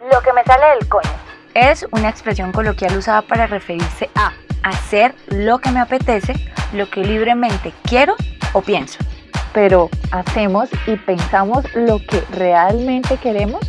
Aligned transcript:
Lo 0.00 0.20
que 0.22 0.32
me 0.32 0.44
sale 0.44 0.64
del 0.76 0.88
coño. 0.88 1.10
Es 1.54 1.84
una 1.90 2.08
expresión 2.08 2.52
coloquial 2.52 2.96
usada 2.96 3.22
para 3.22 3.48
referirse 3.48 4.08
a 4.14 4.32
hacer 4.62 5.12
lo 5.26 5.58
que 5.58 5.70
me 5.70 5.80
apetece, 5.80 6.34
lo 6.72 6.88
que 6.88 7.02
libremente 7.02 7.72
quiero 7.82 8.14
o 8.52 8.62
pienso. 8.62 8.98
Pero 9.52 9.90
¿hacemos 10.12 10.68
y 10.86 10.94
pensamos 10.96 11.64
lo 11.74 11.98
que 11.98 12.22
realmente 12.30 13.16
queremos? 13.16 13.60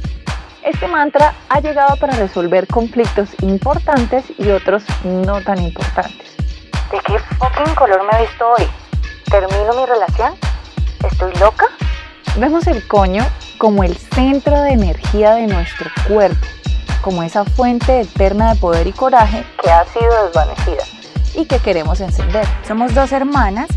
Este 0.63 0.87
mantra 0.87 1.33
ha 1.49 1.59
llegado 1.61 1.95
para 1.97 2.13
resolver 2.15 2.67
conflictos 2.67 3.29
importantes 3.41 4.25
y 4.37 4.49
otros 4.51 4.83
no 5.03 5.41
tan 5.41 5.59
importantes. 5.59 6.35
¿De 6.91 6.99
qué 6.99 7.17
fucking 7.17 7.73
color 7.73 8.03
me 8.03 8.19
he 8.19 8.27
visto 8.27 8.47
hoy? 8.51 8.67
¿Termino 9.31 9.73
mi 9.73 9.85
relación? 9.85 10.35
¿Estoy 11.09 11.33
loca? 11.39 11.65
Vemos 12.37 12.67
el 12.67 12.87
coño 12.87 13.25
como 13.57 13.83
el 13.83 13.97
centro 13.97 14.61
de 14.61 14.71
energía 14.71 15.33
de 15.33 15.47
nuestro 15.47 15.89
cuerpo, 16.07 16.45
como 17.01 17.23
esa 17.23 17.43
fuente 17.43 18.01
eterna 18.01 18.53
de 18.53 18.59
poder 18.59 18.87
y 18.87 18.93
coraje 18.93 19.43
que 19.61 19.69
ha 19.69 19.85
sido 19.85 20.25
desvanecida 20.25 20.83
y 21.35 21.45
que 21.45 21.59
queremos 21.59 21.99
encender. 21.99 22.45
Somos 22.67 22.93
dos 22.93 23.11
hermanas 23.11 23.67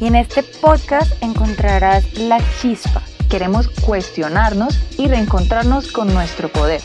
y 0.00 0.06
en 0.06 0.16
este 0.16 0.42
podcast 0.42 1.12
encontrarás 1.22 2.18
la 2.18 2.40
chispa. 2.60 3.02
Queremos 3.28 3.68
cuestionarnos 3.68 4.78
y 4.98 5.08
reencontrarnos 5.08 5.90
con 5.92 6.12
nuestro 6.12 6.48
poder. 6.48 6.82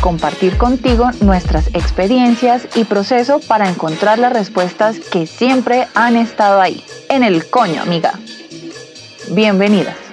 Compartir 0.00 0.58
contigo 0.58 1.10
nuestras 1.20 1.68
experiencias 1.68 2.68
y 2.74 2.84
proceso 2.84 3.40
para 3.40 3.68
encontrar 3.68 4.18
las 4.18 4.32
respuestas 4.32 4.98
que 4.98 5.26
siempre 5.26 5.88
han 5.94 6.16
estado 6.16 6.60
ahí. 6.60 6.84
En 7.08 7.22
el 7.22 7.48
coño, 7.48 7.82
amiga. 7.82 8.12
Bienvenidas. 9.30 10.07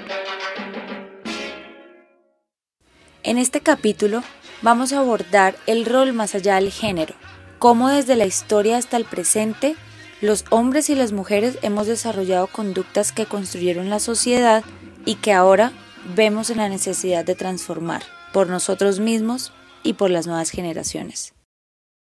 En 3.26 3.40
este 3.40 3.60
capítulo 3.60 4.24
vamos 4.62 4.94
a 4.94 5.00
abordar 5.00 5.56
el 5.66 5.88
rol 5.88 6.14
más 6.14 6.36
allá 6.36 6.56
del 6.56 6.72
género, 6.72 7.16
cómo 7.58 7.90
desde 7.90 8.16
la 8.16 8.28
historia 8.28 8.78
hasta 8.78 8.98
el 8.98 9.06
presente 9.06 9.76
los 10.22 10.45
hombres 10.52 10.92
y 10.92 10.95
las 10.95 11.12
mujeres 11.12 11.58
hemos 11.64 11.88
desarrollado 11.88 12.45
conductas 12.45 13.12
que 13.12 13.26
construyeron 13.26 13.90
la 13.90 14.00
sociedad 14.00 14.64
y 15.06 15.16
que 15.16 15.34
ahora 15.34 15.72
vemos 16.16 16.52
en 16.52 16.58
la 16.58 16.70
necesidad 16.70 17.26
de 17.26 17.34
transformar 17.34 18.04
por 18.32 18.48
nosotros 18.48 19.00
mismos 19.00 19.52
y 19.82 19.94
por 19.94 20.12
las 20.12 20.28
nuevas 20.28 20.52
generaciones. 20.52 21.34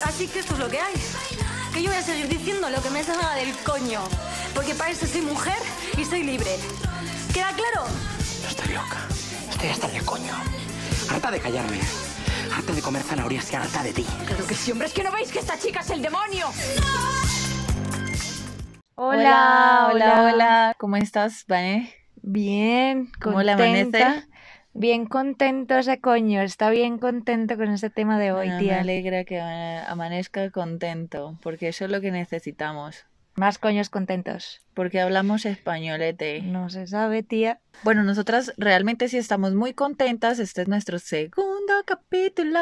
Así 0.01 0.27
que 0.27 0.39
esto 0.39 0.55
es 0.55 0.59
lo 0.59 0.67
que 0.67 0.79
hay. 0.79 0.95
Que 1.73 1.81
yo 1.81 1.91
voy 1.91 1.97
a 1.97 2.01
seguir 2.01 2.27
diciendo 2.27 2.69
lo 2.69 2.81
que 2.81 2.89
me 2.89 3.01
salga 3.05 3.35
del 3.35 3.53
coño. 3.65 4.01
Porque 4.53 4.75
para 4.75 4.91
eso 4.91 5.07
soy 5.07 5.21
mujer 5.21 5.57
y 5.97 6.03
soy 6.03 6.23
libre. 6.23 6.57
¿Queda 7.33 7.53
claro? 7.53 7.87
Estoy 8.49 8.73
loca. 8.73 9.07
Estoy 9.49 9.69
hasta 9.69 9.97
el 9.97 10.03
coño. 10.03 10.64
Harta 11.09 11.31
de 11.31 11.39
callarme. 11.39 11.79
Harta 12.55 12.73
de 12.73 12.81
comer 12.81 13.01
zanahorias 13.03 13.51
y 13.51 13.55
harta 13.55 13.83
de 13.83 13.93
ti. 13.93 14.05
Claro 14.25 14.45
que 14.47 14.53
sí, 14.53 14.71
hombre. 14.71 14.87
Es 14.87 14.93
que 14.93 15.03
no 15.03 15.11
veis 15.11 15.31
que 15.31 15.39
esta 15.39 15.57
chica 15.57 15.81
es 15.81 15.89
el 15.91 16.01
demonio. 16.01 16.47
Hola, 18.95 19.89
hola, 19.91 20.31
hola. 20.33 20.75
¿Cómo 20.77 20.95
estás, 20.97 21.45
Vane? 21.47 21.93
Bien, 22.21 23.09
¿Cómo 23.21 23.41
la 23.43 23.53
amanece? 23.53 24.23
Bien 24.73 25.05
contento 25.05 25.75
ese 25.77 26.01
coño, 26.01 26.41
está 26.41 26.69
bien 26.69 26.97
contento 26.97 27.55
con 27.55 27.69
ese 27.71 27.89
tema 27.89 28.19
de 28.19 28.33
hoy, 28.33 28.49
Ah, 28.49 28.53
Me 28.55 28.59
tía. 28.59 28.81
alegra 28.81 29.23
que 29.23 29.39
ama- 29.39 29.85
amanezca 29.85 30.49
contento, 30.51 31.37
porque 31.41 31.69
eso 31.69 31.85
es 31.85 31.91
lo 31.91 32.01
que 32.01 32.11
necesitamos. 32.11 33.05
Más 33.35 33.57
coños 33.57 33.89
contentos. 33.89 34.61
Porque 34.73 35.01
hablamos 35.01 35.45
españolete. 35.45 36.41
No 36.41 36.69
se 36.69 36.87
sabe, 36.87 37.21
tía. 37.21 37.59
Bueno, 37.83 38.03
nosotras 38.03 38.53
realmente 38.57 39.09
sí 39.09 39.17
estamos 39.17 39.53
muy 39.53 39.73
contentas. 39.73 40.39
Este 40.39 40.61
es 40.61 40.69
nuestro 40.69 40.99
segundo 40.99 41.73
capítulo. 41.85 42.59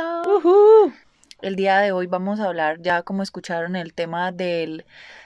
El 1.43 1.55
día 1.55 1.77
de 1.79 1.91
hoy 1.91 2.07
vamos 2.07 2.39
a 2.39 2.45
hablar, 2.45 2.81
ya 2.81 3.03
como 3.03 3.21
escucharon, 3.21 3.75
el 3.75 3.93
tema 3.93 4.31
del, 4.31 4.85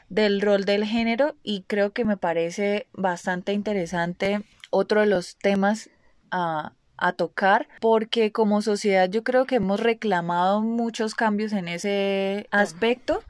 del 0.09 0.41
rol 0.41 0.65
del 0.65 0.83
género 0.83 1.35
y 1.43 1.61
creo 1.61 1.91
que 1.91 2.03
me 2.03 2.17
parece 2.17 2.87
bastante 2.91 3.53
interesante 3.53 4.41
otro 4.69 5.01
de 5.01 5.05
los 5.05 5.37
temas 5.37 5.89
a, 6.31 6.73
a 6.97 7.13
tocar 7.13 7.67
porque 7.79 8.31
como 8.31 8.61
sociedad 8.61 9.09
yo 9.09 9.23
creo 9.23 9.45
que 9.45 9.55
hemos 9.55 9.79
reclamado 9.79 10.61
muchos 10.61 11.15
cambios 11.15 11.53
en 11.53 11.67
ese 11.67 12.47
aspecto, 12.51 13.23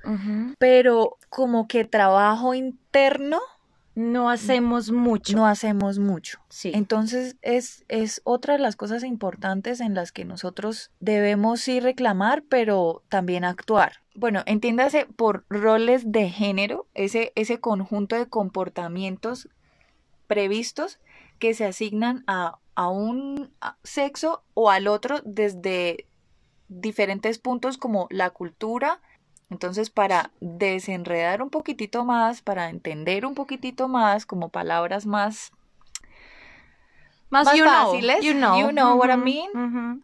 pero 0.58 1.17
como 1.30 1.68
que 1.68 1.86
trabajo 1.86 2.54
interno 2.54 3.40
No 3.96 4.30
hacemos 4.30 4.92
mucho. 4.92 5.36
no 5.36 5.48
hacemos 5.48 6.00
mucho. 6.00 6.40
Sí. 6.50 6.72
Entonces 6.74 7.36
es, 7.42 7.84
es 7.88 8.22
otra 8.24 8.54
de 8.54 8.60
las 8.60 8.76
cosas 8.76 9.04
importantes 9.04 9.80
en 9.82 9.94
las 9.94 10.12
que 10.12 10.26
nosotros 10.26 10.92
debemos 11.00 11.62
sí 11.62 11.80
reclamar, 11.80 12.44
pero 12.48 13.04
también 13.10 13.44
actuar. 13.44 13.94
Bueno, 14.16 14.44
entiéndase 14.46 15.06
por 15.06 15.46
roles 15.50 16.12
de 16.12 16.30
género, 16.30 16.88
ese, 16.94 17.32
ese 17.36 17.60
conjunto 17.60 18.16
de 18.16 18.28
comportamientos 18.28 19.50
previstos 20.28 21.00
que 21.40 21.54
se 21.54 21.66
asignan 21.66 22.24
a, 22.28 22.58
a 22.76 22.90
un 22.90 23.52
sexo 23.84 24.44
o 24.54 24.70
al 24.70 24.88
otro 24.88 25.22
desde 25.24 26.08
diferentes 26.68 27.40
puntos 27.40 27.78
como 27.78 28.08
la 28.10 28.30
cultura. 28.32 29.02
Entonces, 29.50 29.90
para 29.90 30.32
desenredar 30.42 31.42
un 31.42 31.50
poquitito 31.50 32.04
más, 32.04 32.42
para 32.42 32.70
entender 32.70 33.26
un 33.26 33.34
poquitito 33.34 33.88
más, 33.88 34.26
como 34.26 34.50
palabras 34.50 35.06
más 35.06 35.52
Más, 37.30 37.46
más 37.46 37.56
you 37.56 37.64
know, 37.64 37.74
fáciles, 37.74 38.24
You 38.26 38.34
know, 38.34 38.60
you 38.60 38.70
know 38.72 38.98
what 38.98 39.10
I 39.10 39.18
mean. 39.18 40.04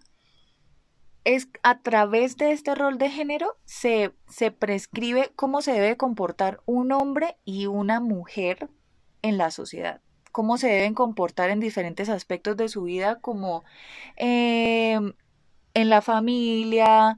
es 1.26 1.48
a 1.62 1.80
través 1.80 2.36
de 2.38 2.52
este 2.52 2.76
rol 2.76 2.98
de 2.98 3.10
género 3.10 3.58
se, 3.66 4.14
se 4.28 4.52
prescribe 4.52 5.32
cómo 5.36 5.62
se 5.62 5.72
debe 5.72 5.96
comportar 5.96 6.62
un 6.66 6.92
hombre 6.92 7.38
y 7.46 7.66
una 7.68 8.00
mujer 8.02 8.70
en 9.22 9.38
la 9.38 9.50
sociedad. 9.52 10.02
Cómo 10.34 10.58
se 10.58 10.68
deben 10.68 10.94
comportar 10.96 11.50
en 11.50 11.60
diferentes 11.60 12.10
aspectos 12.10 12.58
de 12.58 12.68
su 12.68 12.84
vida, 12.84 13.20
como 13.22 13.64
eh, 14.18 15.00
en 15.74 15.90
la 15.90 16.02
familia, 16.02 17.18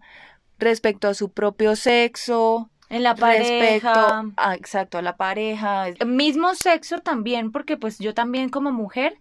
respecto 0.60 1.08
a 1.08 1.14
su 1.14 1.30
propio 1.32 1.76
sexo, 1.76 2.70
En 2.90 3.04
la 3.04 3.14
respecto 3.14 3.92
pareja. 3.92 4.24
a, 4.38 4.56
exacto, 4.56 4.98
a 4.98 5.02
la 5.02 5.18
pareja, 5.18 5.88
Mismo 6.06 6.56
sexo 6.56 7.00
también, 7.00 7.52
porque 7.52 7.78
pues 7.78 8.00
yo 8.00 8.14
también 8.14 8.50
como 8.50 8.72
mujer, 8.72 9.18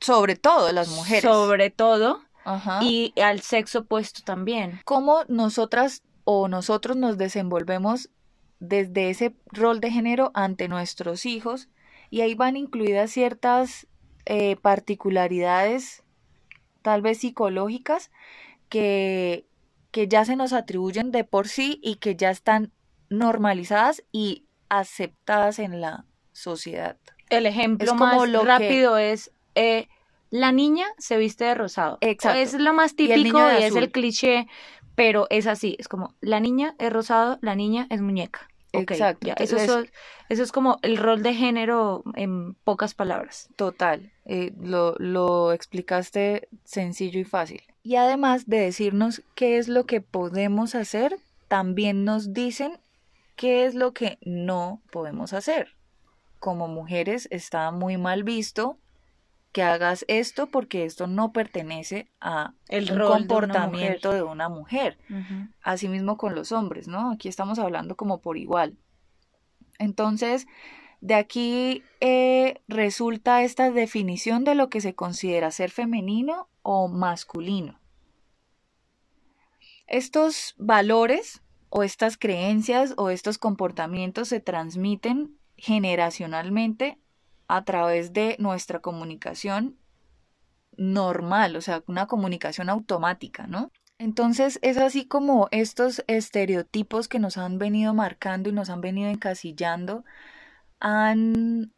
sobre 0.00 0.36
todo 0.36 0.72
las 0.72 0.88
mujeres. 0.88 1.22
sobre 1.22 1.70
todo, 1.70 2.20
Ajá. 2.44 2.80
y 2.82 3.12
al 3.20 3.40
sexo 3.40 3.80
opuesto 3.80 4.22
también. 4.24 4.80
cómo 4.84 5.24
nosotras 5.28 6.02
o 6.24 6.48
nosotros 6.48 6.96
nos 6.96 7.16
desenvolvemos 7.18 8.10
desde 8.58 9.10
ese 9.10 9.34
rol 9.52 9.80
de 9.80 9.90
género 9.90 10.30
ante 10.34 10.66
nuestros 10.68 11.26
hijos 11.26 11.68
y 12.10 12.22
ahí 12.22 12.34
van 12.34 12.56
incluidas 12.56 13.10
ciertas 13.10 13.86
eh, 14.24 14.56
particularidades 14.56 16.02
tal 16.82 17.02
vez 17.02 17.18
psicológicas 17.18 18.10
que, 18.68 19.44
que 19.96 20.08
ya 20.08 20.26
se 20.26 20.36
nos 20.36 20.52
atribuyen 20.52 21.10
de 21.10 21.24
por 21.24 21.48
sí 21.48 21.80
y 21.82 21.94
que 21.96 22.16
ya 22.16 22.28
están 22.28 22.70
normalizadas 23.08 24.04
y 24.12 24.44
aceptadas 24.68 25.58
en 25.58 25.80
la 25.80 26.04
sociedad. 26.32 26.98
El 27.30 27.46
ejemplo 27.46 27.86
Es 27.86 27.90
como 27.92 28.04
más 28.04 28.28
lo 28.28 28.40
que- 28.42 28.46
rápido 28.46 28.98
es 28.98 29.30
eh, 29.54 29.88
la 30.28 30.52
niña 30.52 30.84
se 30.98 31.16
viste 31.16 31.46
de 31.46 31.54
rosado. 31.54 31.96
Exacto. 32.02 32.38
Es 32.38 32.52
lo 32.52 32.74
más 32.74 32.94
típico 32.94 33.38
y, 33.58 33.62
es 33.62 33.74
el 33.74 33.90
cliché, 33.90 34.48
pero 34.94 35.28
es 35.30 35.46
así. 35.46 35.76
Es 35.78 35.88
como 35.88 36.14
la 36.20 36.40
niña 36.40 36.74
es 36.78 36.92
rosado, 36.92 37.38
la 37.40 37.54
niña 37.54 37.86
es 37.88 38.02
muñeca. 38.02 38.48
Exacto. 38.72 39.26
ya, 39.26 39.32
Eso, 39.38 39.56
es, 39.56 39.70
eso 40.28 40.42
es 40.42 40.52
como 40.52 40.78
el 40.82 40.98
rol 40.98 41.22
de 41.22 41.32
género 41.32 42.02
en 42.16 42.52
pocas 42.52 42.92
palabras. 42.92 43.48
Total, 43.56 44.12
eh, 44.26 44.52
lo, 44.60 44.94
lo 44.98 45.52
explicaste 45.52 46.48
sencillo 46.64 47.18
y 47.18 47.24
fácil. 47.24 47.62
Y 47.86 47.94
además 47.94 48.48
de 48.48 48.56
decirnos 48.58 49.22
qué 49.36 49.58
es 49.58 49.68
lo 49.68 49.86
que 49.86 50.00
podemos 50.00 50.74
hacer, 50.74 51.20
también 51.46 52.04
nos 52.04 52.32
dicen 52.32 52.80
qué 53.36 53.64
es 53.64 53.76
lo 53.76 53.92
que 53.92 54.18
no 54.22 54.82
podemos 54.90 55.32
hacer. 55.32 55.76
Como 56.40 56.66
mujeres 56.66 57.28
está 57.30 57.70
muy 57.70 57.96
mal 57.96 58.24
visto 58.24 58.76
que 59.52 59.62
hagas 59.62 60.04
esto 60.08 60.48
porque 60.48 60.84
esto 60.84 61.06
no 61.06 61.32
pertenece 61.32 62.10
a 62.20 62.54
El 62.66 62.90
un 62.90 62.98
rol 62.98 62.98
de 62.98 63.04
una 63.04 63.18
comportamiento 63.18 64.08
mujer. 64.08 64.20
de 64.24 64.28
una 64.28 64.48
mujer. 64.48 64.98
Asimismo 65.62 66.16
con 66.16 66.34
los 66.34 66.50
hombres, 66.50 66.88
¿no? 66.88 67.12
Aquí 67.12 67.28
estamos 67.28 67.60
hablando 67.60 67.94
como 67.94 68.18
por 68.20 68.36
igual. 68.36 68.76
Entonces, 69.78 70.48
de 71.00 71.14
aquí 71.14 71.82
eh, 72.00 72.60
resulta 72.68 73.42
esta 73.42 73.70
definición 73.70 74.44
de 74.44 74.54
lo 74.54 74.68
que 74.68 74.80
se 74.80 74.94
considera 74.94 75.50
ser 75.50 75.70
femenino 75.70 76.48
o 76.62 76.88
masculino. 76.88 77.78
Estos 79.86 80.54
valores 80.58 81.42
o 81.68 81.82
estas 81.82 82.16
creencias 82.16 82.94
o 82.96 83.10
estos 83.10 83.38
comportamientos 83.38 84.28
se 84.28 84.40
transmiten 84.40 85.36
generacionalmente 85.56 86.98
a 87.48 87.64
través 87.64 88.12
de 88.12 88.36
nuestra 88.38 88.80
comunicación 88.80 89.78
normal, 90.76 91.56
o 91.56 91.60
sea, 91.60 91.82
una 91.86 92.06
comunicación 92.06 92.68
automática, 92.68 93.46
¿no? 93.46 93.70
Entonces 93.98 94.58
es 94.62 94.76
así 94.76 95.06
como 95.06 95.48
estos 95.52 96.04
estereotipos 96.06 97.08
que 97.08 97.18
nos 97.18 97.38
han 97.38 97.58
venido 97.58 97.94
marcando 97.94 98.50
y 98.50 98.52
nos 98.52 98.68
han 98.68 98.82
venido 98.82 99.08
encasillando 99.08 100.04
han, 100.80 101.72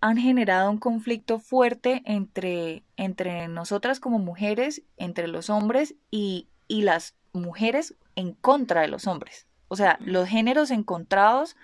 han 0.00 0.16
generado 0.16 0.70
un 0.70 0.78
conflicto 0.78 1.38
fuerte 1.38 2.02
entre, 2.04 2.84
entre 2.96 3.48
nosotras 3.48 4.00
como 4.00 4.18
mujeres, 4.18 4.82
entre 4.96 5.28
los 5.28 5.50
hombres 5.50 5.94
y, 6.10 6.48
y 6.68 6.82
las 6.82 7.14
mujeres 7.32 7.94
en 8.16 8.32
contra 8.32 8.82
de 8.82 8.88
los 8.88 9.06
hombres. 9.06 9.46
O 9.68 9.76
sea, 9.76 9.98
los 10.00 10.28
géneros 10.28 10.70
encontrados 10.70 11.56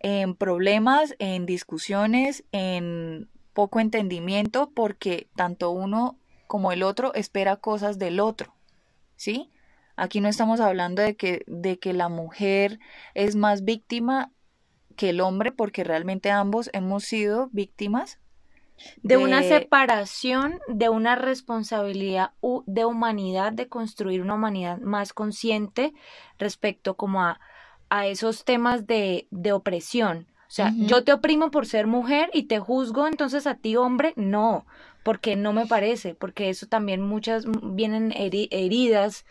en 0.00 0.34
problemas, 0.34 1.14
en 1.18 1.46
discusiones, 1.46 2.44
en 2.52 3.28
poco 3.52 3.80
entendimiento, 3.80 4.70
porque 4.74 5.28
tanto 5.36 5.70
uno 5.70 6.18
como 6.46 6.72
el 6.72 6.82
otro 6.82 7.14
espera 7.14 7.56
cosas 7.56 7.98
del 7.98 8.20
otro. 8.20 8.54
¿Sí? 9.16 9.50
Aquí 9.96 10.20
no 10.20 10.28
estamos 10.28 10.60
hablando 10.60 11.02
de 11.02 11.16
que, 11.16 11.44
de 11.46 11.78
que 11.78 11.92
la 11.92 12.08
mujer 12.08 12.80
es 13.14 13.36
más 13.36 13.64
víctima 13.64 14.32
que 14.92 15.10
el 15.10 15.20
hombre, 15.20 15.52
porque 15.52 15.84
realmente 15.84 16.30
ambos 16.30 16.70
hemos 16.72 17.04
sido 17.04 17.48
víctimas 17.52 18.18
de, 19.02 19.16
una 19.16 19.42
separación, 19.42 20.60
de 20.68 20.88
una 20.88 21.14
responsabilidad 21.14 22.32
de 22.66 22.84
humanidad, 22.84 23.52
de 23.52 23.68
construir 23.68 24.22
una 24.22 24.34
humanidad 24.34 24.78
más 24.78 25.12
consciente 25.12 25.92
respecto 26.38 26.96
como 26.96 27.22
a, 27.22 27.40
a 27.90 28.06
esos 28.06 28.44
temas 28.44 28.86
de, 28.86 29.26
de 29.30 29.52
opresión. 29.52 30.26
O 30.52 30.54
sea, 30.54 30.70
yo 30.76 31.02
te 31.02 31.14
oprimo 31.14 31.50
por 31.50 31.64
ser 31.64 31.86
mujer 31.86 32.28
y 32.34 32.42
te 32.42 32.58
juzgo, 32.58 33.06
entonces 33.06 33.46
a 33.46 33.54
ti 33.54 33.76
hombre, 33.76 34.12
no, 34.16 34.66
porque 35.02 35.34
no 35.34 35.54
me 35.54 35.64
parece, 35.64 36.14
porque 36.14 36.50
eso 36.50 36.66
también 36.66 37.00
muchas 37.00 37.46
vienen 37.62 38.12
heridas, 38.14 39.24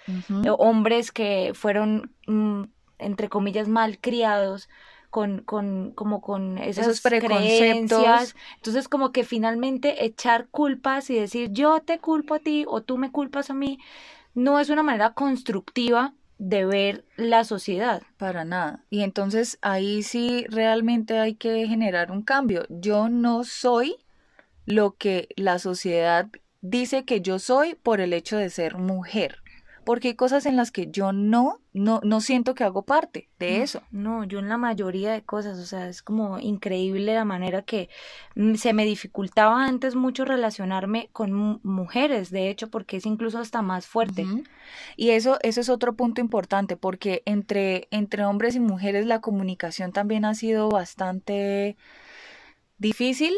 hombres 0.57 1.11
que 1.11 1.51
fueron, 1.53 2.11
mm, 2.25 2.63
entre 2.97 3.29
comillas, 3.29 3.67
mal 3.67 3.99
criados, 3.99 4.67
con, 5.11 5.41
con, 5.41 5.91
como 5.91 6.21
con 6.21 6.57
esas 6.57 6.87
Esos 6.87 7.01
preconceptos. 7.01 8.33
Entonces, 8.55 8.87
como 8.87 9.11
que 9.11 9.23
finalmente 9.23 10.05
echar 10.05 10.47
culpas 10.47 11.09
y 11.11 11.15
decir 11.15 11.51
yo 11.51 11.81
te 11.81 11.99
culpo 11.99 12.35
a 12.35 12.39
ti 12.39 12.65
o 12.67 12.81
tú 12.81 12.97
me 12.97 13.11
culpas 13.11 13.51
a 13.51 13.53
mí, 13.53 13.77
no 14.33 14.59
es 14.59 14.69
una 14.69 14.81
manera 14.81 15.13
constructiva 15.13 16.13
de 16.39 16.65
ver 16.65 17.05
la 17.17 17.43
sociedad. 17.43 18.01
Para 18.17 18.45
nada. 18.45 18.83
Y 18.89 19.01
entonces 19.01 19.59
ahí 19.61 20.01
sí 20.01 20.45
realmente 20.49 21.19
hay 21.19 21.35
que 21.35 21.67
generar 21.67 22.09
un 22.11 22.23
cambio. 22.23 22.65
Yo 22.69 23.09
no 23.09 23.43
soy 23.43 23.97
lo 24.65 24.95
que 24.95 25.27
la 25.35 25.59
sociedad 25.59 26.29
dice 26.61 27.03
que 27.03 27.21
yo 27.21 27.37
soy 27.37 27.75
por 27.75 27.99
el 27.99 28.13
hecho 28.13 28.37
de 28.37 28.49
ser 28.49 28.77
mujer 28.77 29.40
porque 29.91 30.07
hay 30.07 30.15
cosas 30.15 30.45
en 30.45 30.55
las 30.55 30.71
que 30.71 30.89
yo 30.89 31.11
no, 31.11 31.59
no, 31.73 31.99
no 32.01 32.21
siento 32.21 32.55
que 32.55 32.63
hago 32.63 32.83
parte 32.83 33.27
de 33.39 33.61
eso. 33.61 33.81
No, 33.91 34.23
yo 34.23 34.39
en 34.39 34.47
la 34.47 34.55
mayoría 34.55 35.11
de 35.11 35.21
cosas, 35.21 35.59
o 35.59 35.65
sea, 35.65 35.89
es 35.89 36.01
como 36.01 36.39
increíble 36.39 37.13
la 37.13 37.25
manera 37.25 37.63
que 37.63 37.89
mm, 38.35 38.55
se 38.55 38.71
me 38.71 38.85
dificultaba 38.85 39.65
antes 39.65 39.95
mucho 39.95 40.23
relacionarme 40.23 41.09
con 41.11 41.59
mujeres, 41.63 42.29
de 42.31 42.49
hecho, 42.49 42.69
porque 42.69 42.95
es 42.95 43.05
incluso 43.05 43.37
hasta 43.37 43.61
más 43.61 43.85
fuerte. 43.85 44.25
Y 44.95 45.09
eso, 45.09 45.39
eso 45.41 45.59
es 45.59 45.67
otro 45.67 45.93
punto 45.93 46.21
importante, 46.21 46.77
porque 46.77 47.21
entre, 47.25 47.89
entre 47.91 48.23
hombres 48.23 48.55
y 48.55 48.61
mujeres 48.61 49.05
la 49.05 49.19
comunicación 49.19 49.91
también 49.91 50.23
ha 50.23 50.35
sido 50.35 50.69
bastante 50.69 51.75
difícil, 52.77 53.33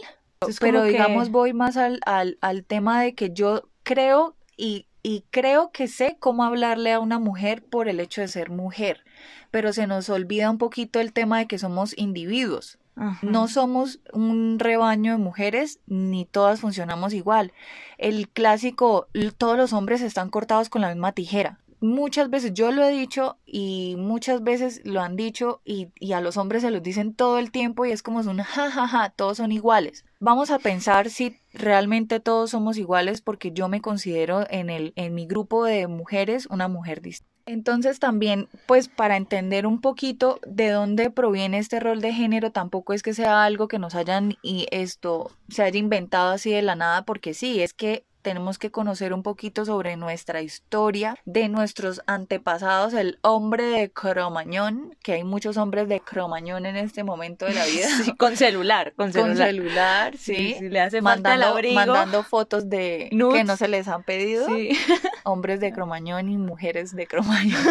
pero 0.59 0.83
digamos 0.83 1.31
voy 1.31 1.53
más 1.53 1.77
al, 1.77 1.99
al, 2.05 2.37
al 2.41 2.63
tema 2.63 3.01
de 3.01 3.15
que 3.15 3.33
yo 3.33 3.71
creo 3.81 4.35
y 4.55 4.85
y 5.03 5.25
creo 5.29 5.71
que 5.71 5.87
sé 5.87 6.15
cómo 6.19 6.45
hablarle 6.45 6.93
a 6.93 6.99
una 6.99 7.19
mujer 7.19 7.63
por 7.63 7.89
el 7.89 7.99
hecho 7.99 8.21
de 8.21 8.29
ser 8.29 8.49
mujer, 8.49 9.03
pero 9.51 9.73
se 9.73 9.85
nos 9.85 10.09
olvida 10.09 10.49
un 10.49 10.57
poquito 10.57 11.01
el 11.01 11.11
tema 11.11 11.39
de 11.39 11.47
que 11.47 11.59
somos 11.59 11.95
individuos. 11.97 12.79
No 13.23 13.47
somos 13.47 13.99
un 14.13 14.59
rebaño 14.59 15.13
de 15.13 15.17
mujeres, 15.17 15.79
ni 15.87 16.25
todas 16.25 16.59
funcionamos 16.61 17.13
igual. 17.13 17.51
El 17.97 18.29
clásico, 18.29 19.07
todos 19.37 19.57
los 19.57 19.73
hombres 19.73 20.01
están 20.01 20.29
cortados 20.29 20.69
con 20.69 20.81
la 20.81 20.89
misma 20.89 21.11
tijera 21.11 21.59
muchas 21.83 22.29
veces 22.29 22.53
yo 22.53 22.71
lo 22.71 22.81
he 22.83 22.91
dicho 22.91 23.37
y 23.45 23.95
muchas 23.97 24.41
veces 24.41 24.81
lo 24.85 25.01
han 25.01 25.17
dicho 25.17 25.61
y, 25.65 25.89
y, 25.99 26.13
a 26.13 26.21
los 26.21 26.37
hombres 26.37 26.61
se 26.61 26.71
los 26.71 26.81
dicen 26.81 27.13
todo 27.13 27.39
el 27.39 27.51
tiempo 27.51 27.85
y 27.85 27.91
es 27.91 28.01
como 28.01 28.19
un 28.19 28.37
jajaja, 28.41 28.71
ja, 28.71 28.87
ja, 28.87 29.09
todos 29.09 29.37
son 29.37 29.51
iguales. 29.51 30.05
Vamos 30.25 30.51
a 30.51 30.59
pensar 30.59 31.09
si 31.09 31.35
realmente 31.51 32.21
todos 32.21 32.51
somos 32.51 32.77
iguales 32.77 33.19
porque 33.19 33.51
yo 33.51 33.67
me 33.67 33.81
considero 33.81 34.45
en, 34.49 34.69
el, 34.69 34.93
en 34.95 35.13
mi 35.13 35.27
grupo 35.27 35.65
de 35.65 35.87
mujeres 35.87 36.45
una 36.45 36.69
mujer 36.69 37.01
distinta. 37.01 37.29
Entonces 37.45 37.99
también, 37.99 38.47
pues 38.65 38.87
para 38.87 39.17
entender 39.17 39.67
un 39.67 39.81
poquito 39.81 40.39
de 40.47 40.69
dónde 40.69 41.09
proviene 41.09 41.57
este 41.57 41.81
rol 41.81 41.99
de 41.99 42.13
género, 42.13 42.53
tampoco 42.53 42.93
es 42.93 43.03
que 43.03 43.13
sea 43.13 43.43
algo 43.43 43.67
que 43.67 43.79
nos 43.79 43.95
hayan 43.95 44.37
y 44.41 44.65
esto 44.71 45.29
se 45.49 45.61
haya 45.61 45.77
inventado 45.77 46.31
así 46.31 46.51
de 46.51 46.61
la 46.61 46.77
nada, 46.77 47.03
porque 47.03 47.33
sí, 47.33 47.61
es 47.61 47.73
que 47.73 48.05
tenemos 48.23 48.57
que 48.57 48.71
conocer 48.71 49.13
un 49.13 49.21
poquito 49.21 49.65
sobre 49.65 49.97
nuestra 49.97 50.41
historia, 50.41 51.15
de 51.25 51.49
nuestros 51.49 52.01
antepasados, 52.07 52.93
el 52.93 53.19
hombre 53.21 53.65
de 53.65 53.91
Cromañón, 53.91 54.95
que 55.03 55.13
hay 55.13 55.23
muchos 55.23 55.57
hombres 55.57 55.87
de 55.89 55.99
Cromañón 55.99 56.65
en 56.65 56.77
este 56.77 57.03
momento 57.03 57.45
de 57.45 57.53
la 57.53 57.65
vida. 57.65 57.83
Sí, 58.03 58.13
con 58.17 58.37
celular, 58.37 58.93
con 58.95 59.11
celular. 59.11 59.35
Con 59.35 59.45
celular, 59.45 60.17
sí. 60.17 60.55
le 60.61 60.79
hace 60.79 61.01
mandando, 61.01 61.59
mandando 61.73 62.23
fotos 62.23 62.69
de 62.69 63.09
que 63.11 63.43
no 63.43 63.57
se 63.57 63.67
les 63.67 63.87
han 63.87 64.03
pedido. 64.03 64.47
Sí. 64.47 64.69
Hombres 65.25 65.59
de 65.59 65.73
Cromañón 65.73 66.29
y 66.29 66.37
mujeres 66.37 66.95
de 66.95 67.05
Cromañón. 67.05 67.61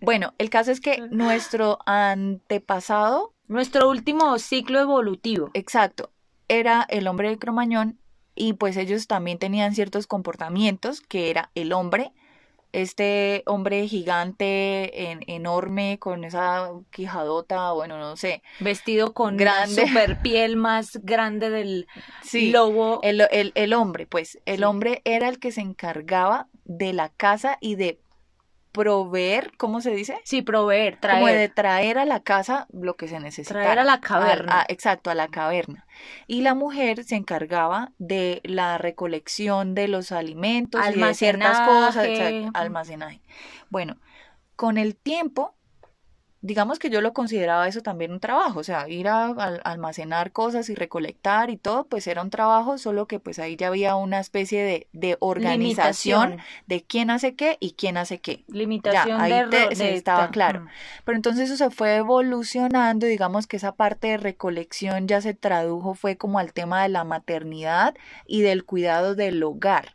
bueno, 0.00 0.34
el 0.38 0.50
caso 0.50 0.72
es 0.72 0.80
que 0.80 1.00
nuestro 1.10 1.78
antepasado... 1.86 3.32
Nuestro 3.46 3.88
último 3.88 4.38
ciclo 4.38 4.80
evolutivo. 4.80 5.50
Exacto. 5.54 6.10
Era 6.48 6.84
el 6.88 7.06
hombre 7.06 7.28
de 7.28 7.38
Cromañón 7.38 7.98
y 8.34 8.54
pues 8.54 8.76
ellos 8.76 9.06
también 9.06 9.38
tenían 9.38 9.74
ciertos 9.74 10.06
comportamientos 10.06 11.00
que 11.00 11.30
era 11.30 11.50
el 11.54 11.72
hombre, 11.72 12.12
este 12.74 13.44
hombre 13.46 13.86
gigante, 13.86 15.12
enorme, 15.32 15.98
con 16.00 16.24
esa 16.24 16.70
quijadota, 16.90 17.70
bueno, 17.70 17.98
no 17.98 18.16
sé. 18.16 18.42
Vestido 18.58 19.14
con 19.14 19.36
grande. 19.36 19.86
super 19.86 20.20
piel 20.22 20.56
más 20.56 20.98
grande 21.02 21.50
del 21.50 21.86
lobo. 22.32 22.98
El, 23.02 23.22
el, 23.30 23.52
el, 23.54 23.72
hombre, 23.74 24.06
pues, 24.06 24.40
el 24.44 24.64
hombre 24.64 25.02
era 25.04 25.28
el 25.28 25.38
que 25.38 25.52
se 25.52 25.60
encargaba 25.60 26.48
de 26.64 26.92
la 26.92 27.10
casa 27.10 27.58
y 27.60 27.76
de 27.76 28.00
proveer, 28.74 29.52
¿cómo 29.56 29.80
se 29.80 29.92
dice? 29.92 30.20
Sí, 30.24 30.42
proveer, 30.42 30.98
traer. 30.98 31.20
Como 31.20 31.32
de 31.32 31.48
traer 31.48 31.96
a 31.96 32.04
la 32.04 32.20
casa 32.20 32.66
lo 32.72 32.96
que 32.96 33.06
se 33.06 33.20
necesitaba. 33.20 33.62
Traer 33.62 33.78
a 33.78 33.84
la 33.84 34.00
caverna. 34.00 34.66
exacto, 34.68 35.10
a 35.10 35.14
la 35.14 35.28
caverna. 35.28 35.86
Y 36.26 36.42
la 36.42 36.54
mujer 36.54 37.04
se 37.04 37.14
encargaba 37.14 37.92
de 37.98 38.40
la 38.42 38.76
recolección 38.76 39.76
de 39.76 39.86
los 39.86 40.10
alimentos 40.10 40.80
y 40.92 40.98
de 41.00 41.14
ciertas 41.14 41.60
cosas, 41.60 42.08
almacenaje. 42.52 43.22
Bueno, 43.70 43.96
con 44.56 44.76
el 44.76 44.96
tiempo 44.96 45.54
digamos 46.44 46.78
que 46.78 46.90
yo 46.90 47.00
lo 47.00 47.14
consideraba 47.14 47.66
eso 47.66 47.80
también 47.80 48.12
un 48.12 48.20
trabajo, 48.20 48.60
o 48.60 48.64
sea, 48.64 48.86
ir 48.86 49.08
a, 49.08 49.28
almacenar 49.64 50.30
cosas 50.30 50.68
y 50.68 50.74
recolectar 50.74 51.48
y 51.48 51.56
todo, 51.56 51.84
pues 51.84 52.06
era 52.06 52.20
un 52.20 52.28
trabajo, 52.28 52.76
solo 52.76 53.06
que 53.06 53.18
pues 53.18 53.38
ahí 53.38 53.56
ya 53.56 53.68
había 53.68 53.96
una 53.96 54.20
especie 54.20 54.62
de, 54.62 54.86
de 54.92 55.16
organización 55.20 56.36
de 56.66 56.82
quién 56.82 57.08
hace 57.08 57.34
qué 57.34 57.56
y 57.60 57.72
quién 57.72 57.96
hace 57.96 58.20
qué. 58.20 58.44
Limitación 58.48 59.22
ahí 59.22 59.32
de, 59.48 59.94
estaba 59.94 60.28
claro. 60.28 60.66
Pero 61.06 61.16
entonces 61.16 61.48
eso 61.48 61.56
se 61.56 61.74
fue 61.74 61.96
evolucionando, 61.96 63.06
digamos 63.06 63.46
que 63.46 63.56
esa 63.56 63.72
parte 63.72 64.08
de 64.08 64.16
recolección 64.18 65.08
ya 65.08 65.22
se 65.22 65.32
tradujo, 65.32 65.94
fue 65.94 66.18
como 66.18 66.38
al 66.38 66.52
tema 66.52 66.82
de 66.82 66.90
la 66.90 67.04
maternidad 67.04 67.94
y 68.26 68.42
del 68.42 68.66
cuidado 68.66 69.14
del 69.14 69.42
hogar 69.42 69.94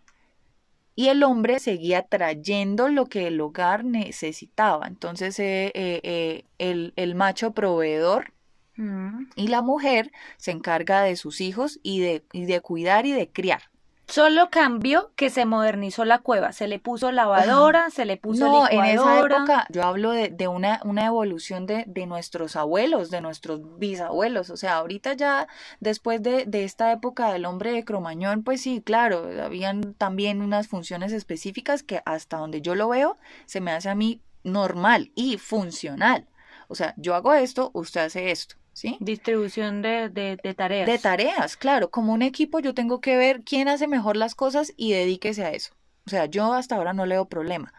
y 1.00 1.08
el 1.08 1.24
hombre 1.24 1.60
seguía 1.60 2.02
trayendo 2.02 2.90
lo 2.90 3.06
que 3.06 3.28
el 3.28 3.40
hogar 3.40 3.86
necesitaba. 3.86 4.86
Entonces 4.86 5.40
eh, 5.40 5.72
eh, 5.74 6.02
eh, 6.04 6.44
el, 6.58 6.92
el, 6.98 7.16
macho 7.16 7.54
proveedor 7.54 8.34
mm. 8.76 9.28
y 9.38 9.48
la 9.48 9.62
mujer 9.62 10.12
se 10.36 10.52
encarga 10.52 11.02
de 11.04 11.16
sus 11.16 11.40
hijos 11.40 11.80
y 11.84 12.02
de, 12.02 12.26
y 12.34 12.44
de 12.44 12.60
cuidar 12.60 13.06
y 13.06 13.14
de 13.14 13.30
criar. 13.30 13.62
Solo 14.10 14.50
cambió 14.50 15.12
que 15.16 15.30
se 15.30 15.46
modernizó 15.46 16.04
la 16.04 16.18
cueva, 16.18 16.52
se 16.52 16.68
le 16.68 16.80
puso 16.80 17.12
lavadora, 17.12 17.92
se 17.92 18.06
le 18.06 18.18
puso 18.18 18.48
no, 18.48 18.70
en 18.70 18.84
esa 18.86 19.20
época 19.20 19.68
yo 19.70 19.84
hablo 19.84 20.12
de, 20.12 20.30
de 20.30 20.48
una, 20.48 20.82
una 20.84 21.06
evolución 21.06 21.68
de, 21.68 21.84
de, 21.86 22.08
nuestros 22.08 22.56
abuelos, 22.56 23.12
de 23.12 23.22
nuestros 23.22 23.78
bisabuelos, 23.78 24.50
o 24.50 24.58
sea, 24.58 24.78
ahorita 24.78 25.14
ya 25.14 25.48
después 25.80 26.24
de, 26.24 26.46
de 26.46 26.64
esta 26.64 26.92
época 26.92 27.32
del 27.32 27.46
hombre 27.46 27.72
de 27.72 27.86
Cromañón, 27.86 28.44
pues 28.44 28.62
sí, 28.62 28.82
claro, 28.82 29.30
habían 29.44 29.94
también 29.94 30.42
unas 30.42 30.68
funciones 30.68 31.12
específicas 31.12 31.84
que 31.84 32.02
hasta 32.06 32.38
donde 32.38 32.62
yo 32.62 32.74
lo 32.74 32.90
veo 32.90 33.16
se 33.46 33.62
me 33.62 33.72
hace 33.72 33.90
a 33.90 33.96
mí 33.96 34.22
normal 34.44 35.12
y 35.14 35.38
funcional. 35.38 36.28
O 36.68 36.76
sea, 36.76 36.94
yo 36.98 37.16
hago 37.16 37.34
esto, 37.34 37.70
usted 37.74 38.02
hace 38.02 38.32
esto. 38.32 38.59
¿Sí? 38.74 38.98
Distribución 39.00 39.82
de, 39.82 40.10
de, 40.10 40.54
tareas. 40.54 40.88
De 40.88 41.00
tareas, 41.00 41.58
claro. 41.58 41.90
Como 41.90 42.14
un 42.14 42.22
equipo 42.22 42.60
yo 42.60 42.74
tengo 42.74 43.02
que 43.02 43.18
ver 43.18 43.42
quién 43.44 43.68
hace 43.68 43.88
mejor 43.88 44.18
las 44.18 44.36
cosas 44.36 44.74
y 44.78 44.94
dedíquese 44.94 45.46
a 45.46 45.52
eso. 45.52 45.74
O 46.06 46.10
sea, 46.10 46.26
yo 46.26 46.54
hasta 46.54 46.76
ahora 46.76 46.94
no 46.94 47.06
leo 47.06 47.26
problema. 47.26 47.74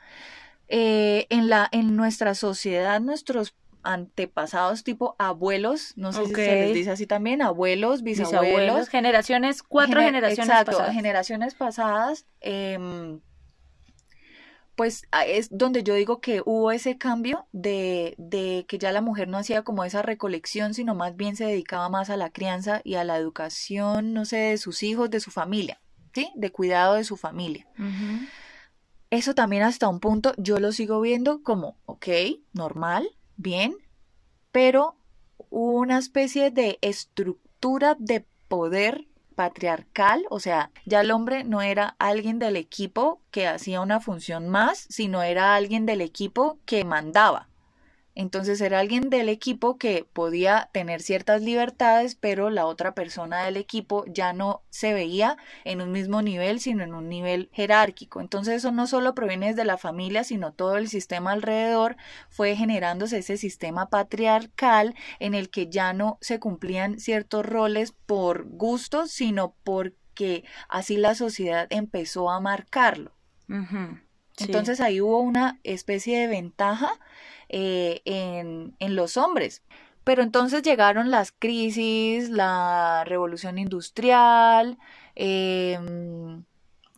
Eh, 0.68 1.26
en, 1.30 1.48
la, 1.48 1.68
en 1.72 1.96
nuestra 1.96 2.34
sociedad, 2.34 3.00
nuestros 3.00 3.54
antepasados 3.82 4.84
tipo 4.84 5.16
abuelos, 5.18 5.94
no 5.96 6.12
sé 6.12 6.26
si 6.26 6.34
se 6.34 6.54
les 6.54 6.74
dice 6.74 6.90
así 6.90 7.06
también, 7.06 7.42
abuelos, 7.42 8.02
bisabuelos. 8.02 8.88
generaciones, 8.88 9.62
cuatro 9.62 10.00
generaciones 10.00 10.48
exacto, 10.48 10.72
pasadas. 10.72 10.94
generaciones 10.94 11.54
pasadas. 11.54 12.26
em, 12.40 13.20
pues 14.80 15.02
a- 15.10 15.26
es 15.26 15.48
donde 15.50 15.82
yo 15.82 15.92
digo 15.92 16.22
que 16.22 16.40
hubo 16.42 16.72
ese 16.72 16.96
cambio 16.96 17.46
de, 17.52 18.14
de 18.16 18.64
que 18.66 18.78
ya 18.78 18.92
la 18.92 19.02
mujer 19.02 19.28
no 19.28 19.36
hacía 19.36 19.60
como 19.62 19.84
esa 19.84 20.00
recolección, 20.00 20.72
sino 20.72 20.94
más 20.94 21.16
bien 21.16 21.36
se 21.36 21.44
dedicaba 21.44 21.90
más 21.90 22.08
a 22.08 22.16
la 22.16 22.30
crianza 22.30 22.80
y 22.82 22.94
a 22.94 23.04
la 23.04 23.18
educación, 23.18 24.14
no 24.14 24.24
sé, 24.24 24.38
de 24.38 24.56
sus 24.56 24.82
hijos, 24.82 25.10
de 25.10 25.20
su 25.20 25.30
familia, 25.30 25.82
¿sí? 26.14 26.30
De 26.34 26.50
cuidado 26.50 26.94
de 26.94 27.04
su 27.04 27.18
familia. 27.18 27.66
Eso 29.10 29.34
también 29.34 29.64
hasta 29.64 29.86
un 29.86 30.00
punto 30.00 30.32
yo 30.38 30.58
lo 30.60 30.72
sigo 30.72 30.98
viendo 31.02 31.42
como, 31.42 31.76
ok, 31.84 32.08
normal, 32.54 33.06
bien, 33.36 33.76
pero 34.50 34.96
una 35.50 35.98
especie 35.98 36.50
de 36.50 36.78
estructura 36.80 37.98
de 37.98 38.24
poder 38.48 39.06
patriarcal, 39.40 40.26
o 40.28 40.38
sea, 40.38 40.70
ya 40.84 41.00
el 41.00 41.10
hombre 41.10 41.44
no 41.44 41.62
era 41.62 41.96
alguien 41.98 42.38
del 42.38 42.56
equipo 42.56 43.22
que 43.30 43.46
hacía 43.46 43.80
una 43.80 43.98
función 43.98 44.50
más, 44.50 44.84
sino 44.90 45.22
era 45.22 45.54
alguien 45.54 45.86
del 45.86 46.02
equipo 46.02 46.58
que 46.66 46.84
mandaba. 46.84 47.48
Entonces 48.20 48.60
era 48.60 48.80
alguien 48.80 49.08
del 49.08 49.30
equipo 49.30 49.78
que 49.78 50.04
podía 50.04 50.68
tener 50.74 51.00
ciertas 51.00 51.40
libertades, 51.40 52.16
pero 52.16 52.50
la 52.50 52.66
otra 52.66 52.94
persona 52.94 53.46
del 53.46 53.56
equipo 53.56 54.04
ya 54.08 54.34
no 54.34 54.62
se 54.68 54.92
veía 54.92 55.38
en 55.64 55.80
un 55.80 55.90
mismo 55.90 56.20
nivel, 56.20 56.60
sino 56.60 56.84
en 56.84 56.92
un 56.92 57.08
nivel 57.08 57.48
jerárquico. 57.54 58.20
Entonces 58.20 58.56
eso 58.56 58.72
no 58.72 58.86
solo 58.86 59.14
proviene 59.14 59.46
desde 59.46 59.64
la 59.64 59.78
familia, 59.78 60.22
sino 60.22 60.52
todo 60.52 60.76
el 60.76 60.88
sistema 60.88 61.32
alrededor 61.32 61.96
fue 62.28 62.56
generándose 62.56 63.16
ese 63.16 63.38
sistema 63.38 63.88
patriarcal 63.88 64.94
en 65.18 65.32
el 65.32 65.48
que 65.48 65.70
ya 65.70 65.94
no 65.94 66.18
se 66.20 66.38
cumplían 66.38 67.00
ciertos 67.00 67.46
roles 67.46 67.92
por 68.04 68.44
gusto, 68.44 69.06
sino 69.06 69.54
porque 69.64 70.44
así 70.68 70.98
la 70.98 71.14
sociedad 71.14 71.68
empezó 71.70 72.28
a 72.28 72.38
marcarlo. 72.38 73.12
Entonces 74.40 74.80
ahí 74.80 75.00
hubo 75.00 75.20
una 75.20 75.58
especie 75.64 76.18
de 76.18 76.26
ventaja 76.26 76.92
eh, 77.48 78.02
en, 78.04 78.74
en 78.78 78.96
los 78.96 79.16
hombres. 79.16 79.62
Pero 80.04 80.22
entonces 80.22 80.62
llegaron 80.62 81.10
las 81.10 81.32
crisis, 81.32 82.30
la 82.30 83.04
revolución 83.06 83.58
industrial, 83.58 84.78
em, 85.14 86.44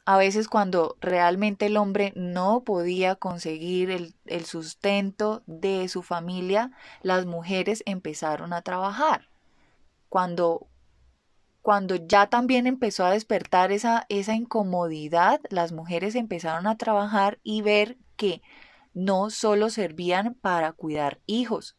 a 0.04 0.16
veces 0.16 0.48
cuando 0.48 0.96
realmente 1.00 1.66
el 1.66 1.76
hombre 1.76 2.12
no 2.16 2.62
podía 2.64 3.14
conseguir 3.14 3.90
el, 3.90 4.14
el 4.26 4.44
sustento 4.44 5.42
de 5.46 5.88
su 5.88 6.02
familia, 6.02 6.70
las 7.02 7.26
mujeres 7.26 7.82
empezaron 7.86 8.52
a 8.52 8.62
trabajar. 8.62 9.28
Cuando, 10.08 10.66
cuando 11.62 11.94
ya 11.94 12.26
también 12.26 12.66
empezó 12.66 13.06
a 13.06 13.12
despertar 13.12 13.70
esa, 13.70 14.04
esa 14.08 14.34
incomodidad, 14.34 15.40
las 15.48 15.70
mujeres 15.70 16.16
empezaron 16.16 16.66
a 16.66 16.76
trabajar 16.76 17.38
y 17.44 17.62
ver 17.62 17.98
que 18.16 18.42
no 18.94 19.30
solo 19.30 19.70
servían 19.70 20.34
para 20.34 20.72
cuidar 20.72 21.20
hijos 21.24 21.76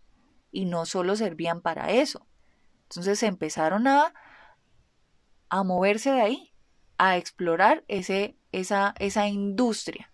y 0.51 0.65
no 0.65 0.85
solo 0.85 1.17
servían 1.17 1.61
para 1.61 1.91
eso. 1.91 2.25
Entonces 2.83 3.21
empezaron 3.23 3.87
a, 3.87 4.13
a 5.49 5.63
moverse 5.63 6.11
de 6.11 6.21
ahí, 6.21 6.53
a 6.97 7.17
explorar 7.17 7.83
ese, 7.89 8.37
esa, 8.53 8.95
esa 8.99 9.27
industria, 9.27 10.12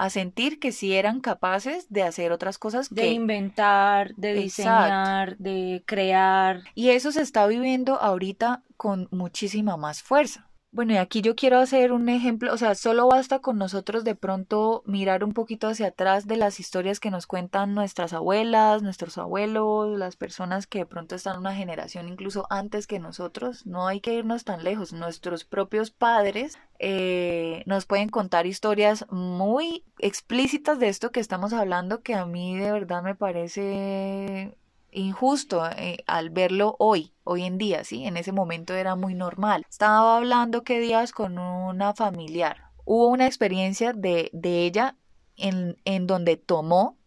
a 0.00 0.08
sentir 0.08 0.58
que 0.58 0.72
sí 0.72 0.94
eran 0.94 1.20
capaces 1.20 1.86
de 1.90 2.02
hacer 2.02 2.32
otras 2.32 2.56
cosas 2.56 2.88
de 2.88 3.02
que 3.02 3.08
inventar, 3.08 4.14
de 4.14 4.30
Exacto. 4.30 4.42
diseñar, 4.42 5.36
de 5.36 5.82
crear. 5.84 6.62
Y 6.74 6.88
eso 6.88 7.12
se 7.12 7.20
está 7.20 7.46
viviendo 7.46 8.00
ahorita 8.00 8.62
con 8.78 9.08
muchísima 9.10 9.76
más 9.76 10.02
fuerza. 10.02 10.49
Bueno, 10.72 10.92
y 10.92 10.98
aquí 10.98 11.20
yo 11.20 11.34
quiero 11.34 11.58
hacer 11.58 11.90
un 11.90 12.08
ejemplo, 12.08 12.54
o 12.54 12.56
sea, 12.56 12.76
solo 12.76 13.08
basta 13.08 13.40
con 13.40 13.58
nosotros 13.58 14.04
de 14.04 14.14
pronto 14.14 14.84
mirar 14.86 15.24
un 15.24 15.32
poquito 15.32 15.66
hacia 15.66 15.88
atrás 15.88 16.28
de 16.28 16.36
las 16.36 16.60
historias 16.60 17.00
que 17.00 17.10
nos 17.10 17.26
cuentan 17.26 17.74
nuestras 17.74 18.12
abuelas, 18.12 18.80
nuestros 18.80 19.18
abuelos, 19.18 19.98
las 19.98 20.14
personas 20.14 20.68
que 20.68 20.78
de 20.80 20.86
pronto 20.86 21.16
están 21.16 21.40
una 21.40 21.56
generación 21.56 22.08
incluso 22.08 22.46
antes 22.50 22.86
que 22.86 23.00
nosotros. 23.00 23.66
No 23.66 23.88
hay 23.88 24.00
que 24.00 24.14
irnos 24.14 24.44
tan 24.44 24.62
lejos. 24.62 24.92
Nuestros 24.92 25.44
propios 25.44 25.90
padres 25.90 26.56
eh, 26.78 27.64
nos 27.66 27.84
pueden 27.86 28.08
contar 28.08 28.46
historias 28.46 29.06
muy 29.10 29.84
explícitas 29.98 30.78
de 30.78 30.88
esto 30.88 31.10
que 31.10 31.18
estamos 31.18 31.52
hablando 31.52 32.02
que 32.02 32.14
a 32.14 32.26
mí 32.26 32.56
de 32.56 32.70
verdad 32.70 33.02
me 33.02 33.16
parece 33.16 34.56
injusto 34.92 35.66
eh, 35.76 36.04
al 36.06 36.30
verlo 36.30 36.76
hoy, 36.78 37.12
hoy 37.24 37.44
en 37.44 37.58
día, 37.58 37.84
¿sí? 37.84 38.04
En 38.04 38.16
ese 38.16 38.32
momento 38.32 38.74
era 38.74 38.96
muy 38.96 39.14
normal. 39.14 39.66
Estaba 39.68 40.16
hablando 40.16 40.62
que 40.62 40.80
días 40.80 41.12
con 41.12 41.38
una 41.38 41.94
familiar. 41.94 42.70
Hubo 42.84 43.08
una 43.08 43.26
experiencia 43.26 43.92
de, 43.92 44.30
de 44.32 44.64
ella 44.64 44.96
en, 45.36 45.76
en 45.84 46.06
donde 46.06 46.36
tomó 46.36 46.99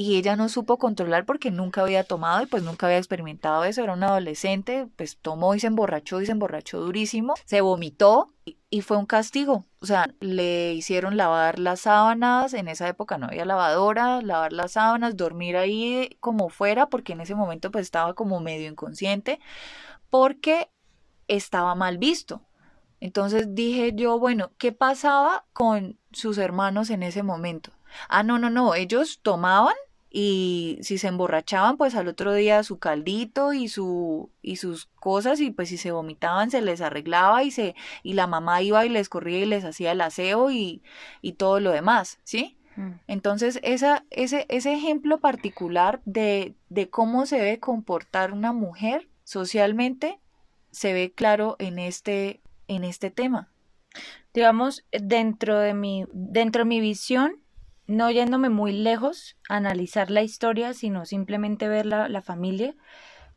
y 0.00 0.16
ella 0.16 0.34
no 0.34 0.48
supo 0.48 0.78
controlar 0.78 1.26
porque 1.26 1.50
nunca 1.50 1.82
había 1.82 2.04
tomado 2.04 2.42
y 2.42 2.46
pues 2.46 2.62
nunca 2.62 2.86
había 2.86 2.96
experimentado 2.96 3.64
eso, 3.64 3.82
era 3.82 3.92
una 3.92 4.06
adolescente, 4.06 4.88
pues 4.96 5.18
tomó 5.18 5.54
y 5.54 5.60
se 5.60 5.66
emborrachó 5.66 6.22
y 6.22 6.24
se 6.24 6.32
emborrachó 6.32 6.80
durísimo, 6.80 7.34
se 7.44 7.60
vomitó 7.60 8.32
y, 8.70 8.80
fue 8.80 8.96
un 8.96 9.04
castigo, 9.04 9.66
o 9.78 9.84
sea, 9.84 10.14
le 10.20 10.72
hicieron 10.72 11.18
lavar 11.18 11.58
las 11.58 11.80
sábanas, 11.80 12.54
en 12.54 12.68
esa 12.68 12.88
época 12.88 13.18
no 13.18 13.26
había 13.26 13.44
lavadora, 13.44 14.22
lavar 14.22 14.54
las 14.54 14.72
sábanas, 14.72 15.18
dormir 15.18 15.58
ahí 15.58 16.16
como 16.18 16.48
fuera 16.48 16.88
porque 16.88 17.12
en 17.12 17.20
ese 17.20 17.34
momento 17.34 17.70
pues 17.70 17.82
estaba 17.82 18.14
como 18.14 18.40
medio 18.40 18.70
inconsciente 18.70 19.38
porque 20.08 20.70
estaba 21.28 21.74
mal 21.74 21.98
visto. 21.98 22.40
Entonces 23.00 23.54
dije 23.54 23.92
yo, 23.94 24.18
bueno, 24.18 24.52
¿qué 24.56 24.72
pasaba 24.72 25.44
con 25.52 25.98
sus 26.10 26.38
hermanos 26.38 26.88
en 26.88 27.02
ese 27.02 27.22
momento? 27.22 27.70
Ah, 28.08 28.22
no, 28.22 28.38
no, 28.38 28.48
no, 28.48 28.74
ellos 28.74 29.20
tomaban 29.22 29.74
y 30.10 30.78
si 30.82 30.98
se 30.98 31.08
emborrachaban, 31.08 31.76
pues 31.76 31.94
al 31.94 32.08
otro 32.08 32.34
día 32.34 32.62
su 32.64 32.78
caldito 32.78 33.52
y 33.52 33.68
su 33.68 34.30
y 34.42 34.56
sus 34.56 34.86
cosas 34.86 35.40
y 35.40 35.50
pues 35.50 35.68
si 35.68 35.76
se 35.76 35.92
vomitaban 35.92 36.50
se 36.50 36.62
les 36.62 36.80
arreglaba 36.80 37.44
y 37.44 37.50
se 37.52 37.74
y 38.02 38.14
la 38.14 38.26
mamá 38.26 38.60
iba 38.62 38.84
y 38.84 38.88
les 38.88 39.08
corría 39.08 39.38
y 39.38 39.46
les 39.46 39.64
hacía 39.64 39.92
el 39.92 40.00
aseo 40.00 40.50
y, 40.50 40.82
y 41.22 41.34
todo 41.34 41.60
lo 41.60 41.70
demás, 41.70 42.18
¿sí? 42.24 42.56
Mm. 42.76 42.92
Entonces, 43.06 43.60
esa, 43.62 44.04
ese, 44.10 44.46
ese 44.48 44.72
ejemplo 44.74 45.18
particular 45.18 46.00
de, 46.04 46.54
de 46.68 46.88
cómo 46.88 47.26
se 47.26 47.36
debe 47.36 47.60
comportar 47.60 48.32
una 48.32 48.52
mujer 48.52 49.08
socialmente 49.24 50.18
se 50.70 50.92
ve 50.92 51.12
claro 51.12 51.56
en 51.58 51.78
este, 51.78 52.40
en 52.68 52.84
este 52.84 53.10
tema. 53.10 53.48
digamos, 54.32 54.84
dentro 54.92 55.58
de 55.58 55.74
mi, 55.74 56.04
dentro 56.12 56.60
de 56.62 56.68
mi 56.68 56.80
visión, 56.80 57.40
no 57.90 58.08
yéndome 58.10 58.50
muy 58.50 58.72
lejos 58.72 59.36
analizar 59.48 60.10
la 60.10 60.22
historia, 60.22 60.74
sino 60.74 61.04
simplemente 61.04 61.68
ver 61.68 61.86
la, 61.86 62.08
la 62.08 62.22
familia. 62.22 62.76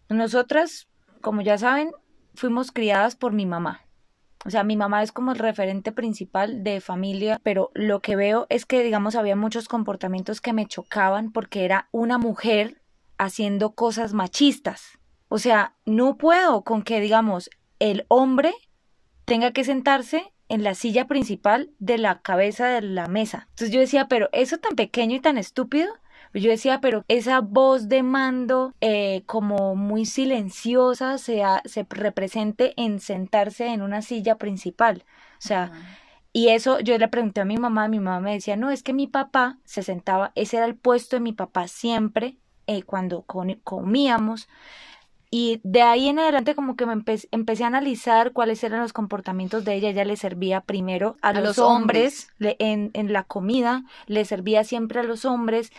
Nosotras, 0.09 0.87
como 1.21 1.41
ya 1.41 1.57
saben, 1.57 1.91
fuimos 2.35 2.71
criadas 2.71 3.15
por 3.15 3.33
mi 3.33 3.47
mamá. 3.47 3.81
O 4.45 4.51
sea, 4.51 4.63
mi 4.63 4.77
mamá 4.77 5.01
es 5.01 5.11
como 5.11 5.31
el 5.31 5.39
referente 5.39 5.91
principal 5.91 6.63
de 6.63 6.81
familia, 6.81 7.39
pero 7.43 7.71
lo 7.73 8.01
que 8.01 8.15
veo 8.15 8.45
es 8.49 8.65
que, 8.65 8.83
digamos, 8.83 9.15
había 9.15 9.35
muchos 9.35 9.67
comportamientos 9.67 10.39
que 10.39 10.53
me 10.53 10.67
chocaban 10.67 11.31
porque 11.31 11.65
era 11.65 11.87
una 11.91 12.19
mujer 12.19 12.81
haciendo 13.17 13.73
cosas 13.73 14.13
machistas. 14.13 14.99
O 15.29 15.39
sea, 15.39 15.75
no 15.85 16.17
puedo 16.17 16.63
con 16.63 16.83
que, 16.83 16.99
digamos, 16.99 17.49
el 17.79 18.05
hombre 18.07 18.53
tenga 19.25 19.51
que 19.51 19.63
sentarse 19.63 20.32
en 20.53 20.63
la 20.63 20.75
silla 20.75 21.07
principal 21.07 21.69
de 21.79 21.97
la 21.97 22.21
cabeza 22.21 22.67
de 22.67 22.81
la 22.81 23.07
mesa. 23.07 23.47
Entonces 23.51 23.71
yo 23.71 23.79
decía, 23.79 24.07
pero 24.07 24.29
eso 24.33 24.57
tan 24.57 24.75
pequeño 24.75 25.15
y 25.15 25.19
tan 25.19 25.37
estúpido. 25.37 25.87
Yo 26.35 26.49
decía, 26.49 26.79
pero 26.81 27.03
esa 27.07 27.41
voz 27.41 27.87
de 27.89 28.01
mando 28.01 28.73
eh, 28.81 29.23
como 29.27 29.75
muy 29.75 30.05
silenciosa 30.05 31.17
se, 31.19 31.43
ha- 31.43 31.61
se 31.65 31.85
represente 31.89 32.73
en 32.75 32.99
sentarse 32.99 33.67
en 33.67 33.81
una 33.83 34.01
silla 34.01 34.35
principal. 34.37 35.03
O 35.37 35.41
sea, 35.47 35.71
y 36.31 36.49
eso 36.49 36.79
yo 36.79 36.97
le 36.97 37.07
pregunté 37.07 37.41
a 37.41 37.45
mi 37.45 37.57
mamá, 37.57 37.87
mi 37.87 37.99
mamá 37.99 38.19
me 38.19 38.33
decía, 38.33 38.55
no, 38.55 38.71
es 38.71 38.81
que 38.81 38.93
mi 38.93 39.05
papá 39.07 39.59
se 39.65 39.83
sentaba, 39.83 40.31
ese 40.33 40.57
era 40.57 40.65
el 40.65 40.75
puesto 40.75 41.15
de 41.15 41.19
mi 41.19 41.33
papá 41.33 41.67
siempre 41.67 42.37
eh, 42.65 42.81
cuando 42.81 43.21
comíamos. 43.23 44.47
Y 45.35 45.61
de 45.63 45.81
ahí 45.81 46.09
en 46.09 46.19
adelante 46.19 46.53
como 46.53 46.75
que 46.75 46.85
me 46.85 46.93
empe- 46.93 47.27
empecé 47.31 47.63
a 47.63 47.67
analizar 47.67 48.33
cuáles 48.33 48.63
eran 48.63 48.81
los 48.81 48.93
comportamientos 48.93 49.65
de 49.65 49.73
ella. 49.73 49.89
Ella 49.89 50.05
le 50.05 50.15
servía 50.15 50.61
primero 50.61 51.15
a, 51.23 51.29
A 51.29 51.33
los, 51.33 51.43
los 51.43 51.59
hombres, 51.59 52.29
le- 52.37 52.55
en, 52.59 52.91
en 52.93 53.11
la 53.11 53.23
comida, 53.23 53.83
le 54.05 54.25
servía 54.25 54.63
siempre 54.63 54.99
a 54.99 55.03
los 55.03 55.25
hombres. 55.25 55.71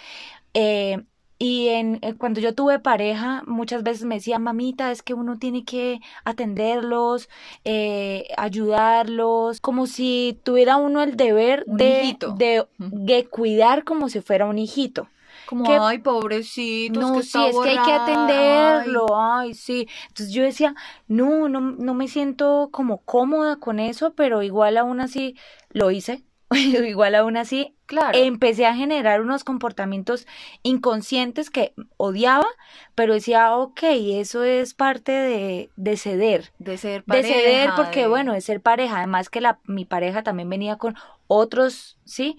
Eh, 0.55 1.05
Y 1.39 1.69
en, 1.69 1.99
eh, 2.03 2.15
cuando 2.15 2.41
yo 2.41 2.55
tuve 2.55 2.79
pareja, 2.79 3.43
muchas 3.47 3.83
veces 3.83 4.05
me 4.07 4.15
decía, 4.17 4.39
mamita, 4.39 4.91
es 4.93 5.03
que 5.03 5.15
uno 5.15 5.37
tiene 5.39 5.65
que 5.65 6.01
atenderlos, 6.25 7.29
eh, 7.65 8.27
ayudarlos, 8.37 9.61
como 9.61 9.87
si 9.87 10.39
tuviera 10.43 10.77
uno 10.77 11.03
el 11.03 11.17
deber 11.17 11.65
Un 11.67 11.77
de, 11.77 12.17
de, 12.37 12.67
de 12.79 13.27
cuidar 13.27 13.85
como 13.85 14.09
si 14.09 14.21
fuera 14.21 14.47
un 14.47 14.59
hijito. 14.59 15.09
Como, 15.47 15.65
que- 15.65 15.77
ay, 15.81 15.99
pobrecito, 15.99 17.01
No, 17.01 17.19
es 17.21 17.27
que 17.27 17.31
sí, 17.31 17.47
está 17.47 17.49
es 17.49 17.57
que 17.61 17.69
hay 17.71 17.79
que 17.85 17.93
atenderlo, 17.93 19.07
ay, 19.21 19.55
sí. 19.55 19.89
Entonces 20.09 20.35
yo 20.35 20.43
decía, 20.43 20.75
no, 21.09 21.49
no, 21.49 21.61
no 21.61 21.95
me 21.95 22.09
siento 22.09 22.69
como 22.73 22.99
cómoda 23.03 23.57
con 23.57 23.81
eso, 23.81 24.15
pero 24.15 24.43
igual 24.43 24.77
aún 24.77 25.01
así 25.01 25.37
lo 25.71 25.91
hice, 25.91 26.23
igual 26.51 27.15
aún 27.15 27.37
así 27.37 27.77
Claro. 27.87 28.19
empecé 28.19 28.65
a 28.65 28.75
generar 28.75 29.21
unos 29.21 29.45
comportamientos 29.45 30.27
inconscientes 30.63 31.51
que 31.51 31.75
odiaba, 31.99 32.47
pero 32.95 33.13
decía, 33.15 33.55
ok, 33.57 33.81
eso 33.83 34.43
es 34.43 34.73
parte 34.75 35.13
de, 35.13 35.71
de 35.77 35.97
ceder, 35.99 36.53
de 36.59 36.79
ser 36.79 37.03
de 37.05 37.07
pareja. 37.07 37.29
ceder 37.35 37.71
porque, 37.77 38.01
de- 38.03 38.07
bueno, 38.09 38.33
de 38.33 38.41
ser 38.41 38.61
pareja, 38.63 38.99
además 38.99 39.29
que 39.29 39.41
la, 39.43 39.61
mi 39.65 39.85
pareja 39.85 40.23
también 40.23 40.49
venía 40.49 40.77
con 40.79 40.95
otros, 41.27 41.99
¿sí? 42.05 42.39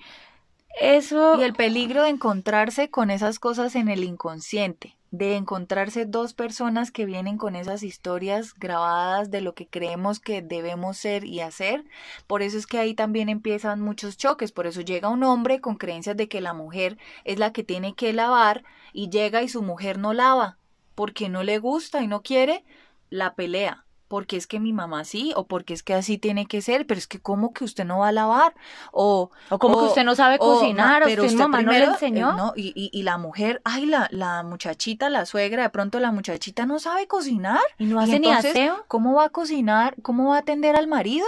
Eso, 0.79 1.39
Y 1.39 1.44
el 1.44 1.53
peligro 1.53 2.03
de 2.03 2.10
encontrarse 2.10 2.89
con 2.89 3.10
esas 3.10 3.39
cosas 3.39 3.75
en 3.75 3.88
el 3.88 4.03
inconsciente, 4.03 4.98
de 5.12 5.36
encontrarse 5.36 6.05
dos 6.05 6.34
personas 6.34 6.91
que 6.91 7.05
vienen 7.05 7.38
con 7.38 7.55
esas 7.55 7.82
historias 7.82 8.53
grabadas 8.53 9.32
de 9.32 9.41
lo 9.41 9.55
que 9.55 9.67
creemos 9.67 10.20
que 10.20 10.41
debemos 10.41 10.98
ser 10.98 11.24
y 11.24 11.39
hacer. 11.39 11.86
Por 12.27 12.41
eso 12.41 12.58
es 12.58 12.67
que 12.67 12.77
ahí 12.77 12.94
también 12.94 13.29
empiezan 13.29 13.79
muchos 13.79 14.17
choques. 14.17 14.51
Por 14.51 14.67
eso 14.67 14.82
llega 14.82 15.10
un 15.10 15.24
hombre 15.24 15.62
con 15.62 15.75
creencias 15.75 16.17
de 16.17 16.27
que 16.27 16.41
la 16.41 16.53
mujer 16.53 16.98
es 17.24 17.39
la 17.39 17.53
que 17.53 17.63
tiene 17.63 17.96
que 17.96 18.12
lavar 18.13 18.63
y 18.91 19.10
llega 19.10 19.41
y 19.44 19.50
su 19.50 19.62
mujer 19.62 19.98
no 19.98 20.13
lava 20.13 20.58
porque 20.96 21.29
no 21.29 21.44
le 21.44 21.60
gusta 21.60 22.01
y 22.01 22.08
no 22.08 22.24
quiere, 22.24 22.63
la 23.10 23.36
pelea. 23.36 23.84
Porque 24.07 24.38
es 24.38 24.45
que 24.45 24.59
mi 24.59 24.71
mamá 24.71 25.03
sí, 25.03 25.33
o 25.35 25.47
porque 25.47 25.74
es 25.74 25.81
que 25.81 25.93
así 25.95 26.17
tiene 26.19 26.45
que 26.45 26.62
ser, 26.62 26.85
pero 26.85 26.97
es 27.00 27.07
que 27.07 27.19
¿cómo 27.19 27.53
que 27.53 27.63
usted 27.63 27.85
no 27.85 28.00
va 28.00 28.09
a 28.09 28.12
lavar? 28.12 28.53
O, 28.91 29.31
o 29.50 29.59
como 29.59 29.79
que 29.79 29.85
usted 29.85 30.03
no 30.03 30.13
sabe 30.15 30.38
cocinar, 30.38 31.01
o 31.01 31.05
pero 31.05 31.24
usted, 31.24 31.38
mamá 31.39 31.62
no 31.62 31.71
le 31.71 31.77
primero, 31.77 31.93
enseñó. 31.93 32.29
eh, 32.31 32.38
no, 32.38 32.53
y, 32.55 32.71
y, 32.75 32.89
y 32.97 33.03
la 33.03 33.17
mujer, 33.17 33.62
ay, 33.65 33.88
la, 33.88 34.07
la 34.12 34.43
muchachita, 34.43 35.09
la 35.09 35.25
suegra, 35.25 35.63
de 35.63 35.69
pronto 35.71 36.00
la 36.00 36.12
muchachita 36.12 36.65
no 36.65 36.77
sabe 36.79 37.07
cocinar. 37.07 37.62
y 37.79 37.85
no 37.85 38.00
y 38.00 38.03
hace 38.03 38.19
ni 38.19 38.31
aseo. 38.31 38.85
¿Cómo 38.88 39.15
va 39.15 39.25
a 39.25 39.29
cocinar? 39.29 39.95
¿Cómo 40.03 40.29
va 40.29 40.35
a 40.35 40.39
atender 40.39 40.75
al 40.75 40.88
marido? 40.88 41.25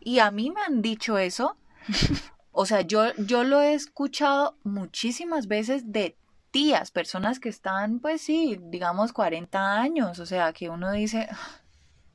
Y 0.00 0.18
a 0.18 0.30
mí 0.30 0.50
me 0.50 0.60
han 0.62 0.82
dicho 0.82 1.18
eso. 1.18 1.56
O 2.52 2.66
sea, 2.66 2.80
yo, 2.80 3.14
yo 3.16 3.44
lo 3.44 3.60
he 3.62 3.74
escuchado 3.74 4.56
muchísimas 4.64 5.46
veces 5.46 5.92
de 5.92 6.16
tías, 6.50 6.90
personas 6.90 7.38
que 7.38 7.48
están, 7.48 8.00
pues 8.00 8.20
sí, 8.22 8.58
digamos 8.60 9.12
40 9.12 9.80
años. 9.80 10.18
O 10.18 10.26
sea, 10.26 10.52
que 10.52 10.68
uno 10.68 10.90
dice, 10.90 11.28
"Ah, 11.30 11.59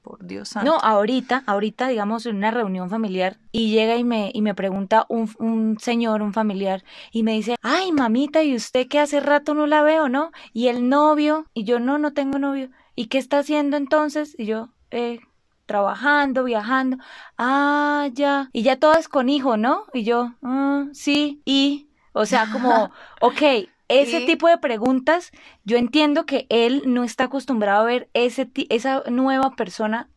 por 0.05 0.23
Dios 0.23 0.49
santo. 0.49 0.71
No, 0.71 0.77
ahorita, 0.77 1.43
ahorita, 1.47 1.87
digamos, 1.87 2.27
en 2.27 2.35
una 2.35 2.51
reunión 2.51 2.91
familiar 2.91 3.37
y 3.51 3.71
llega 3.71 3.97
y 3.97 4.03
me, 4.03 4.29
y 4.31 4.43
me 4.43 4.53
pregunta 4.53 5.07
un, 5.09 5.27
un 5.39 5.79
señor, 5.79 6.21
un 6.21 6.31
familiar, 6.31 6.83
y 7.11 7.23
me 7.23 7.33
dice, 7.33 7.55
ay, 7.63 7.91
mamita, 7.91 8.43
¿y 8.43 8.55
usted 8.55 8.87
que 8.87 8.99
hace 8.99 9.19
rato 9.19 9.55
no 9.55 9.65
la 9.65 9.81
veo, 9.81 10.07
no? 10.07 10.31
Y 10.53 10.67
el 10.67 10.87
novio, 10.89 11.47
y 11.55 11.63
yo, 11.63 11.79
no, 11.79 11.97
no 11.97 12.13
tengo 12.13 12.37
novio. 12.37 12.69
¿Y 12.95 13.07
qué 13.07 13.17
está 13.17 13.39
haciendo 13.39 13.77
entonces? 13.77 14.35
Y 14.37 14.45
yo, 14.45 14.69
eh, 14.91 15.21
trabajando, 15.65 16.43
viajando. 16.43 16.97
Ah, 17.37 18.07
ya. 18.13 18.49
Y 18.53 18.61
ya 18.61 18.77
todas 18.79 19.07
con 19.07 19.27
hijo, 19.27 19.57
¿no? 19.57 19.85
Y 19.91 20.03
yo, 20.03 20.33
ah, 20.43 20.85
sí, 20.93 21.41
y, 21.45 21.89
o 22.13 22.27
sea, 22.27 22.47
como, 22.51 22.91
ok. 23.21 23.69
Ese 23.87 24.21
Y- 24.21 24.25
tipo 24.25 24.47
de 24.47 24.57
preguntas, 24.57 25.31
yo 25.63 25.77
entiendo 25.77 26.25
que 26.25 26.47
él 26.49 26.83
no 26.85 27.03
está 27.03 27.25
acostumbrado 27.25 27.83
a 27.83 27.85
ver 27.85 28.09
ese, 28.13 28.49
esa 28.69 29.03
nueva 29.09 29.51
persona 29.55 30.09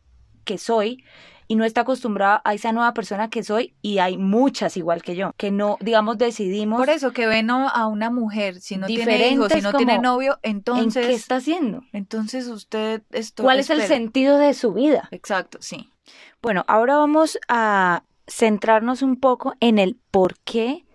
que 0.43 0.57
soy 0.57 1.03
y 1.47 1.55
no 1.55 1.65
está 1.65 1.81
acostumbrado 1.81 2.41
a 2.43 2.53
esa 2.53 2.71
nueva 2.71 2.93
persona 2.93 3.29
que 3.29 3.43
soy 3.43 3.75
y 3.81 3.97
hay 3.97 4.17
muchas 4.17 4.77
igual 4.77 5.01
que 5.01 5.15
yo, 5.15 5.31
que 5.35 5.51
no, 5.51 5.77
digamos, 5.81 6.17
decidimos 6.17 6.79
Por 6.79 6.89
eso 6.89 7.11
que 7.11 7.25
ven 7.25 7.49
a 7.49 7.67
a 7.67 7.87
una 7.87 8.09
mujer, 8.11 8.61
si 8.61 8.77
no 8.77 8.85
tiene 8.87 9.29
hijos, 9.29 9.51
si 9.51 9.61
no 9.61 9.73
tiene 9.73 9.97
novio, 9.99 10.39
en 10.43 10.57
entonces, 10.57 11.07
qué 11.07 11.13
está 11.13 11.37
haciendo, 11.37 11.81
entonces 11.91 12.47
usted 12.47 13.01
esto, 13.11 13.43
cuál 13.43 13.59
es 13.59 13.69
el 13.71 13.81
sentido 13.81 14.37
de 14.37 14.53
su 14.53 14.73
vida. 14.73 15.07
Exacto, 15.11 15.57
sí. 15.61 15.89
Bueno, 16.41 16.65
ahora 16.67 16.97
vamos 16.97 17.39
a 17.47 18.03
centrarnos 18.27 19.01
un 19.01 19.19
poco 19.19 19.55
en 19.59 19.79
el 19.79 19.97
por 20.11 20.37
qué 20.39 20.85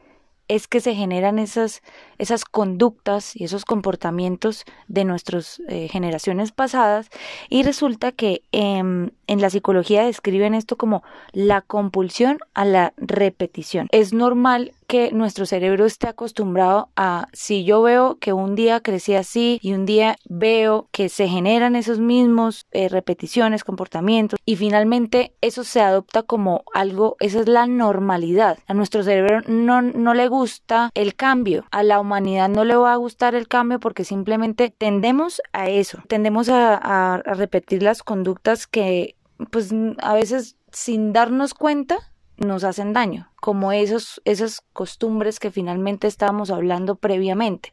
es 0.49 0.69
que 0.69 0.81
se 0.81 0.95
generan 0.95 1.39
esas, 1.39 1.83
esas 2.19 2.45
conductas 2.45 3.35
y 3.35 3.45
esos 3.45 3.65
comportamientos 3.65 4.65
de 4.89 5.05
nuestras 5.05 5.61
eh, 5.69 5.89
generaciones 5.89 6.53
pasadas 6.53 7.09
y 7.49 7.63
resulta 7.63 8.13
que 8.13 8.43
em, 8.53 9.11
en 9.27 9.41
la 9.41 9.51
psicología 9.51 10.05
describen 10.05 10.55
esto 10.55 10.77
como 10.77 11.03
la 11.33 11.61
compulsión 11.61 12.39
a 12.55 12.65
la 12.65 12.93
repetición. 12.97 13.89
Es 13.91 14.13
normal 14.13 14.73
que 14.87 15.13
nuestro 15.13 15.47
cerebro 15.47 15.87
esté 15.87 16.09
acostumbrado 16.09 16.89
a 16.95 17.29
si 17.33 17.65
yo 17.65 17.83
veo 17.83 18.19
que 18.19 18.33
un 18.33 18.55
día 18.55 18.81
crecí 18.81 19.15
así 19.15 19.59
y 19.63 19.73
un 19.73 19.87
día 19.87 20.17
veo 20.29 20.89
que 20.93 21.09
se 21.09 21.27
generan 21.27 21.75
esos 21.75 21.99
mismos 21.99 22.67
eh, 22.71 22.89
repeticiones, 22.89 23.65
comportamientos 23.65 24.39
y 24.45 24.57
finalmente 24.57 25.33
eso 25.41 25.65
se 25.65 25.81
adopta 25.81 26.23
como 26.23 26.65
algo, 26.75 27.17
esa 27.21 27.41
es 27.41 27.49
la 27.49 27.67
normalidad. 27.67 28.59
A 28.67 28.75
nuestro 28.75 29.03
cerebro 29.03 29.41
no, 29.47 29.83
no 29.83 30.15
le 30.15 30.29
gusta 30.29 30.91
el 30.95 31.15
cambio, 31.15 31.65
a 31.71 31.83
la 31.83 31.99
humanidad 32.01 32.49
no 32.49 32.65
le 32.65 32.77
va 32.77 32.93
a 32.93 32.97
gustar 32.97 33.35
el 33.35 33.49
cambio 33.49 33.81
porque 33.81 34.05
simplemente 34.05 34.73
tendemos 34.77 35.41
a 35.53 35.69
eso, 35.69 35.99
tendemos 36.09 36.49
a, 36.49 37.23
repetir 37.25 37.83
las 37.83 38.03
conductas 38.03 38.67
que 38.67 39.17
pues 39.51 39.71
a 39.99 40.15
veces 40.15 40.57
sin 40.73 41.13
darnos 41.13 41.55
cuenta 41.55 42.13
nos 42.37 42.65
hacen 42.65 42.93
daño, 42.93 43.31
como 43.41 43.73
esos, 43.73 44.21
esas 44.25 44.61
costumbres 44.73 45.39
que 45.39 45.51
finalmente 45.51 46.07
estábamos 46.07 46.51
hablando 46.51 46.97
previamente. 46.97 47.73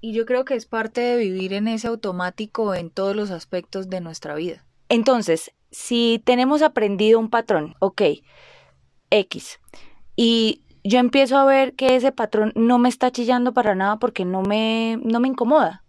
Y 0.00 0.12
yo 0.12 0.26
creo 0.26 0.44
que 0.44 0.54
es 0.54 0.66
parte 0.66 1.00
de 1.00 1.16
vivir 1.16 1.52
en 1.52 1.68
ese 1.68 1.88
automático 1.88 2.74
en 2.74 2.90
todos 2.90 3.14
los 3.14 3.30
aspectos 3.30 3.88
de 3.88 4.00
nuestra 4.00 4.34
vida. 4.34 4.64
Entonces, 4.88 5.52
si 5.70 6.22
tenemos 6.24 6.62
aprendido 6.62 7.18
un 7.18 7.30
patrón, 7.30 7.74
ok, 7.80 8.02
X, 9.10 9.60
y 10.16 10.62
yo 10.84 10.98
empiezo 10.98 11.36
a 11.38 11.44
ver 11.44 11.74
que 11.74 11.96
ese 11.96 12.12
patrón 12.12 12.52
no 12.56 12.78
me 12.78 12.88
está 12.88 13.10
chillando 13.10 13.52
para 13.52 13.74
nada 13.74 13.98
porque 13.98 14.24
no 14.24 14.42
me, 14.42 14.98
no 15.02 15.20
me 15.20 15.28
incomoda, 15.28 15.84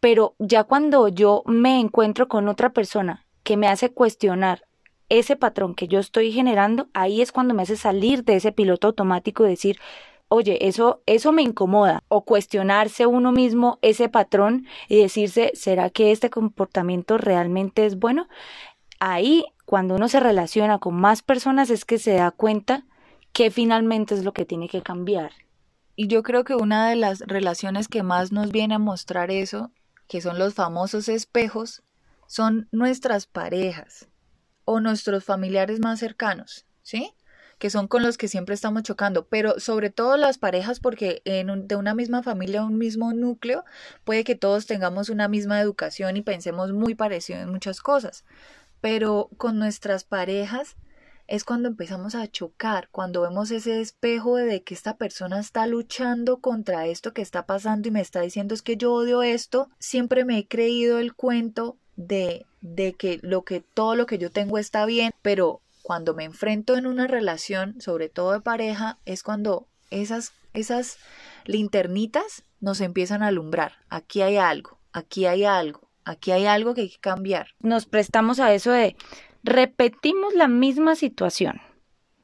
pero 0.00 0.34
ya 0.38 0.64
cuando 0.64 1.08
yo 1.08 1.42
me 1.46 1.80
encuentro 1.80 2.28
con 2.28 2.48
otra 2.48 2.72
persona 2.72 3.26
que 3.50 3.56
me 3.56 3.66
hace 3.66 3.90
cuestionar 3.90 4.64
ese 5.08 5.34
patrón 5.34 5.74
que 5.74 5.88
yo 5.88 5.98
estoy 5.98 6.30
generando, 6.30 6.88
ahí 6.94 7.20
es 7.20 7.32
cuando 7.32 7.52
me 7.52 7.62
hace 7.62 7.74
salir 7.76 8.22
de 8.22 8.36
ese 8.36 8.52
piloto 8.52 8.86
automático 8.86 9.44
y 9.44 9.48
decir, 9.48 9.80
oye, 10.28 10.68
eso, 10.68 11.02
eso 11.06 11.32
me 11.32 11.42
incomoda. 11.42 12.04
O 12.06 12.24
cuestionarse 12.24 13.06
uno 13.06 13.32
mismo 13.32 13.80
ese 13.82 14.08
patrón 14.08 14.68
y 14.88 15.02
decirse, 15.02 15.50
¿será 15.54 15.90
que 15.90 16.12
este 16.12 16.30
comportamiento 16.30 17.18
realmente 17.18 17.86
es 17.86 17.98
bueno? 17.98 18.28
Ahí, 19.00 19.46
cuando 19.64 19.96
uno 19.96 20.06
se 20.06 20.20
relaciona 20.20 20.78
con 20.78 20.94
más 20.94 21.22
personas, 21.22 21.70
es 21.70 21.84
que 21.84 21.98
se 21.98 22.12
da 22.12 22.30
cuenta 22.30 22.86
que 23.32 23.50
finalmente 23.50 24.14
es 24.14 24.22
lo 24.22 24.32
que 24.32 24.44
tiene 24.44 24.68
que 24.68 24.80
cambiar. 24.80 25.32
Y 25.96 26.06
yo 26.06 26.22
creo 26.22 26.44
que 26.44 26.54
una 26.54 26.88
de 26.88 26.94
las 26.94 27.18
relaciones 27.18 27.88
que 27.88 28.04
más 28.04 28.30
nos 28.30 28.52
viene 28.52 28.76
a 28.76 28.78
mostrar 28.78 29.32
eso, 29.32 29.72
que 30.06 30.20
son 30.20 30.38
los 30.38 30.54
famosos 30.54 31.08
espejos, 31.08 31.82
son 32.30 32.68
nuestras 32.70 33.26
parejas 33.26 34.06
o 34.64 34.78
nuestros 34.78 35.24
familiares 35.24 35.80
más 35.80 35.98
cercanos, 35.98 36.64
¿sí? 36.80 37.12
Que 37.58 37.70
son 37.70 37.88
con 37.88 38.04
los 38.04 38.18
que 38.18 38.28
siempre 38.28 38.54
estamos 38.54 38.84
chocando, 38.84 39.26
pero 39.26 39.58
sobre 39.58 39.90
todo 39.90 40.16
las 40.16 40.38
parejas 40.38 40.78
porque 40.78 41.22
de 41.24 41.74
una 41.74 41.92
misma 41.92 42.22
familia, 42.22 42.62
un 42.62 42.78
mismo 42.78 43.12
núcleo, 43.12 43.64
puede 44.04 44.22
que 44.22 44.36
todos 44.36 44.66
tengamos 44.66 45.08
una 45.08 45.26
misma 45.26 45.60
educación 45.60 46.16
y 46.16 46.22
pensemos 46.22 46.72
muy 46.72 46.94
parecido 46.94 47.40
en 47.40 47.50
muchas 47.50 47.80
cosas, 47.80 48.24
pero 48.80 49.28
con 49.36 49.58
nuestras 49.58 50.04
parejas 50.04 50.76
es 51.26 51.42
cuando 51.42 51.66
empezamos 51.66 52.14
a 52.14 52.28
chocar, 52.28 52.90
cuando 52.92 53.22
vemos 53.22 53.50
ese 53.50 53.80
espejo 53.80 54.36
de 54.36 54.62
que 54.62 54.74
esta 54.74 54.96
persona 54.96 55.40
está 55.40 55.66
luchando 55.66 56.38
contra 56.38 56.86
esto 56.86 57.12
que 57.12 57.22
está 57.22 57.44
pasando 57.44 57.88
y 57.88 57.90
me 57.90 58.00
está 58.00 58.20
diciendo 58.20 58.54
es 58.54 58.62
que 58.62 58.76
yo 58.76 58.92
odio 58.92 59.24
esto, 59.24 59.68
siempre 59.80 60.24
me 60.24 60.38
he 60.38 60.46
creído 60.46 61.00
el 61.00 61.12
cuento 61.12 61.76
de, 62.06 62.46
de 62.60 62.94
que 62.94 63.18
lo 63.22 63.42
que 63.42 63.60
todo 63.60 63.94
lo 63.94 64.06
que 64.06 64.18
yo 64.18 64.30
tengo 64.30 64.58
está 64.58 64.86
bien, 64.86 65.12
pero 65.22 65.60
cuando 65.82 66.14
me 66.14 66.24
enfrento 66.24 66.76
en 66.76 66.86
una 66.86 67.06
relación, 67.06 67.80
sobre 67.80 68.08
todo 68.08 68.32
de 68.32 68.40
pareja, 68.40 68.98
es 69.04 69.22
cuando 69.22 69.66
esas, 69.90 70.32
esas 70.54 70.98
linternitas 71.44 72.44
nos 72.60 72.80
empiezan 72.80 73.22
a 73.22 73.28
alumbrar. 73.28 73.72
Aquí 73.88 74.22
hay 74.22 74.36
algo, 74.36 74.78
aquí 74.92 75.26
hay 75.26 75.44
algo, 75.44 75.88
aquí 76.04 76.32
hay 76.32 76.46
algo 76.46 76.74
que 76.74 76.82
hay 76.82 76.90
que 76.90 77.00
cambiar. 77.00 77.48
Nos 77.60 77.86
prestamos 77.86 78.40
a 78.40 78.52
eso 78.54 78.72
de 78.72 78.96
repetimos 79.42 80.34
la 80.34 80.48
misma 80.48 80.94
situación, 80.94 81.60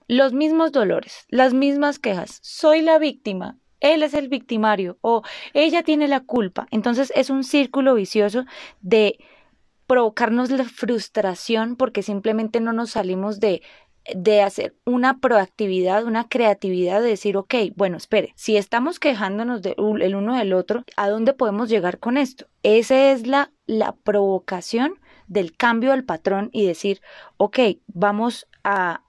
los 0.07 0.33
mismos 0.33 0.73
dolores, 0.73 1.27
las 1.29 1.55
mismas 1.55 1.99
quejas. 1.99 2.39
Soy 2.43 2.83
la 2.83 2.99
víctima 2.99 3.59
él 3.81 4.03
es 4.03 4.15
el 4.15 4.29
victimario 4.29 4.99
o 5.01 5.23
ella 5.55 5.83
tiene 5.83 6.09
la 6.09 6.21
culpa. 6.21 6.67
Entonces 6.71 7.13
es 7.15 7.31
un 7.31 7.45
círculo 7.45 7.95
vicioso 7.95 8.47
de 8.81 9.19
provocarnos 9.87 10.51
la 10.51 10.65
frustración 10.65 11.77
porque 11.77 12.03
simplemente 12.03 12.61
no 12.61 12.73
nos 12.73 12.91
salimos 12.91 13.41
de 13.41 13.63
de 14.15 14.43
hacer 14.43 14.75
una 14.85 15.19
proactividad, 15.19 16.05
una 16.05 16.29
creatividad 16.29 17.01
de 17.01 17.09
decir, 17.09 17.37
ok, 17.37 17.55
bueno, 17.75 17.97
espere, 17.97 18.33
si 18.37 18.57
estamos 18.57 19.01
quejándonos 19.01 19.63
del 19.63 19.75
el 20.01 20.15
uno 20.15 20.37
del 20.37 20.53
otro, 20.53 20.85
¿a 20.97 21.09
dónde 21.09 21.33
podemos 21.33 21.69
llegar 21.69 21.99
con 21.99 22.17
esto? 22.17 22.47
Esa 22.63 23.13
es 23.13 23.27
la, 23.27 23.51
la 23.67 23.93
provocación 23.93 25.01
del 25.27 25.57
cambio 25.57 25.91
del 25.91 26.05
patrón 26.05 26.51
y 26.53 26.67
decir, 26.67 27.01
ok, 27.37 27.59
vamos 27.89 28.47
a 28.63 29.03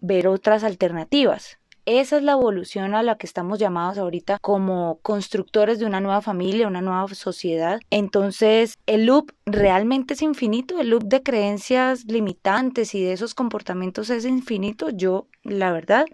ver 0.00 0.28
otras 0.28 0.64
alternativas. 0.64 1.59
Esa 1.86 2.16
es 2.18 2.22
la 2.22 2.32
evolución 2.32 2.94
a 2.94 3.02
la 3.02 3.16
que 3.16 3.26
estamos 3.26 3.58
llamados 3.58 3.98
ahorita 3.98 4.38
como 4.40 4.98
constructores 5.02 5.78
de 5.78 5.86
una 5.86 6.00
nueva 6.00 6.20
familia, 6.20 6.68
una 6.68 6.82
nueva 6.82 7.08
sociedad. 7.14 7.80
Entonces, 7.90 8.78
el 8.86 9.06
loop 9.06 9.32
realmente 9.46 10.14
es 10.14 10.22
infinito, 10.22 10.80
el 10.80 10.90
loop 10.90 11.04
de 11.04 11.22
creencias 11.22 12.04
limitantes 12.04 12.94
y 12.94 13.02
de 13.02 13.12
esos 13.12 13.34
comportamientos 13.34 14.10
es 14.10 14.24
infinito. 14.24 14.90
Yo, 14.90 15.26
la 15.42 15.72
verdad, 15.72 16.06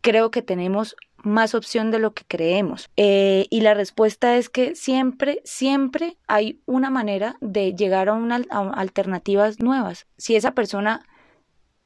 creo 0.00 0.30
que 0.30 0.42
tenemos 0.42 0.96
más 1.24 1.54
opción 1.54 1.90
de 1.90 1.98
lo 1.98 2.12
que 2.14 2.24
creemos. 2.26 2.90
Eh, 2.96 3.46
y 3.50 3.60
la 3.60 3.74
respuesta 3.74 4.36
es 4.36 4.48
que 4.48 4.74
siempre, 4.74 5.40
siempre 5.44 6.16
hay 6.26 6.60
una 6.66 6.90
manera 6.90 7.36
de 7.40 7.74
llegar 7.74 8.08
a, 8.08 8.14
una, 8.14 8.42
a 8.50 8.70
alternativas 8.70 9.60
nuevas. 9.60 10.06
Si 10.16 10.36
esa 10.36 10.52
persona 10.52 11.06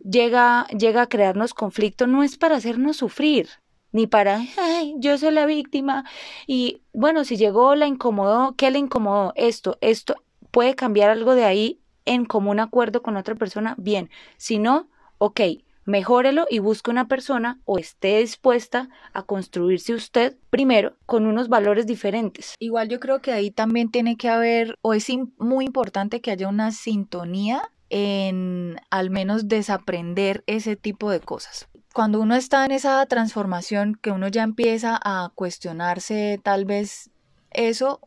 llega, 0.09 0.67
llega 0.69 1.03
a 1.03 1.09
crearnos 1.09 1.55
conflicto 1.55 2.07
no 2.07 2.23
es 2.23 2.37
para 2.37 2.57
hacernos 2.57 2.97
sufrir, 2.97 3.49
ni 3.93 4.07
para, 4.07 4.41
ay, 4.59 4.95
yo 4.99 5.19
soy 5.19 5.33
la 5.33 5.47
víctima. 5.47 6.05
Y 6.47 6.83
bueno, 6.93 7.25
si 7.25 7.37
llegó, 7.37 7.75
la 7.75 7.87
incomodó, 7.87 8.55
¿qué 8.57 8.71
le 8.71 8.79
incomodó? 8.79 9.33
Esto, 9.37 9.79
esto, 9.81 10.17
puede 10.51 10.75
cambiar 10.75 11.11
algo 11.11 11.35
de 11.35 11.45
ahí 11.45 11.81
en 12.05 12.25
común 12.25 12.61
acuerdo 12.61 13.03
con 13.03 13.17
otra 13.17 13.35
persona, 13.35 13.75
bien. 13.79 14.11
Si 14.37 14.59
no, 14.59 14.89
ok, 15.19 15.41
mejórelo 15.85 16.47
y 16.51 16.59
busque 16.59 16.91
una 16.91 17.09
persona 17.09 17.61
o 17.65 17.79
esté 17.79 18.19
dispuesta 18.19 18.89
a 19.13 19.23
construirse 19.23 19.95
usted 19.95 20.37
primero 20.51 20.97
con 21.07 21.27
unos 21.27 21.49
valores 21.49 21.87
diferentes. 21.87 22.55
Igual 22.59 22.89
yo 22.89 23.01
creo 23.01 23.21
que 23.21 23.33
ahí 23.33 23.51
también 23.51 23.91
tiene 23.91 24.17
que 24.17 24.29
haber, 24.29 24.77
o 24.83 24.95
es 24.95 25.09
muy 25.39 25.65
importante 25.65 26.21
que 26.21 26.31
haya 26.31 26.49
una 26.49 26.71
sintonía 26.71 27.71
en 27.91 28.77
al 28.91 29.11
menos 29.11 29.49
desaprender 29.49 30.43
ese 30.47 30.77
tipo 30.77 31.11
de 31.11 31.21
cosas. 31.21 31.69
Cuando 31.93 32.21
uno 32.21 32.35
está 32.35 32.65
en 32.65 32.73
esa 32.73 33.05
transformación 33.07 33.95
que 34.01 34.11
uno 34.11 34.29
ya 34.29 34.43
empieza 34.43 35.01
a 35.03 35.31
cuestionarse 35.35 36.39
tal 36.43 36.65
vez 36.65 37.11
eso, 37.51 38.01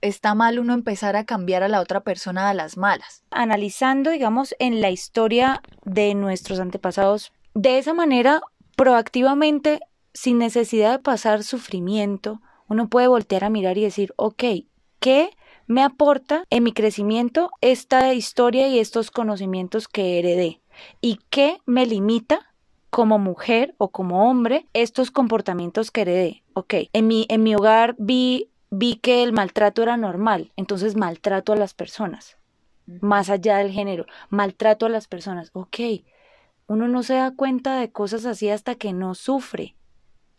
está 0.00 0.34
mal 0.34 0.58
uno 0.58 0.74
empezar 0.74 1.16
a 1.16 1.24
cambiar 1.24 1.62
a 1.62 1.68
la 1.68 1.80
otra 1.80 2.00
persona 2.00 2.50
a 2.50 2.54
las 2.54 2.76
malas. 2.76 3.22
Analizando, 3.30 4.10
digamos, 4.10 4.54
en 4.58 4.80
la 4.80 4.90
historia 4.90 5.62
de 5.84 6.14
nuestros 6.14 6.58
antepasados, 6.58 7.32
de 7.54 7.78
esa 7.78 7.94
manera, 7.94 8.40
proactivamente, 8.76 9.80
sin 10.12 10.38
necesidad 10.38 10.92
de 10.92 10.98
pasar 10.98 11.44
sufrimiento, 11.44 12.40
uno 12.68 12.88
puede 12.88 13.08
voltear 13.08 13.44
a 13.44 13.50
mirar 13.50 13.78
y 13.78 13.82
decir, 13.82 14.12
ok, 14.16 14.44
¿qué 15.00 15.30
me 15.70 15.84
aporta 15.84 16.46
en 16.50 16.64
mi 16.64 16.72
crecimiento 16.72 17.52
esta 17.60 18.12
historia 18.12 18.66
y 18.66 18.80
estos 18.80 19.12
conocimientos 19.12 19.86
que 19.86 20.18
heredé 20.18 20.60
y 21.00 21.20
qué 21.30 21.58
me 21.64 21.86
limita 21.86 22.52
como 22.90 23.20
mujer 23.20 23.76
o 23.78 23.92
como 23.92 24.28
hombre 24.28 24.66
estos 24.72 25.12
comportamientos 25.12 25.92
que 25.92 26.00
heredé. 26.00 26.42
Ok, 26.54 26.74
en 26.92 27.06
mi, 27.06 27.24
en 27.28 27.44
mi 27.44 27.54
hogar 27.54 27.94
vi, 27.98 28.50
vi 28.70 28.96
que 28.96 29.22
el 29.22 29.32
maltrato 29.32 29.84
era 29.84 29.96
normal, 29.96 30.50
entonces 30.56 30.96
maltrato 30.96 31.52
a 31.52 31.56
las 31.56 31.72
personas, 31.72 32.36
más 33.00 33.30
allá 33.30 33.58
del 33.58 33.70
género, 33.70 34.06
maltrato 34.28 34.86
a 34.86 34.88
las 34.88 35.06
personas. 35.06 35.50
Ok, 35.52 35.78
uno 36.66 36.88
no 36.88 37.04
se 37.04 37.14
da 37.14 37.30
cuenta 37.30 37.78
de 37.78 37.92
cosas 37.92 38.26
así 38.26 38.50
hasta 38.50 38.74
que 38.74 38.92
no 38.92 39.14
sufre. 39.14 39.76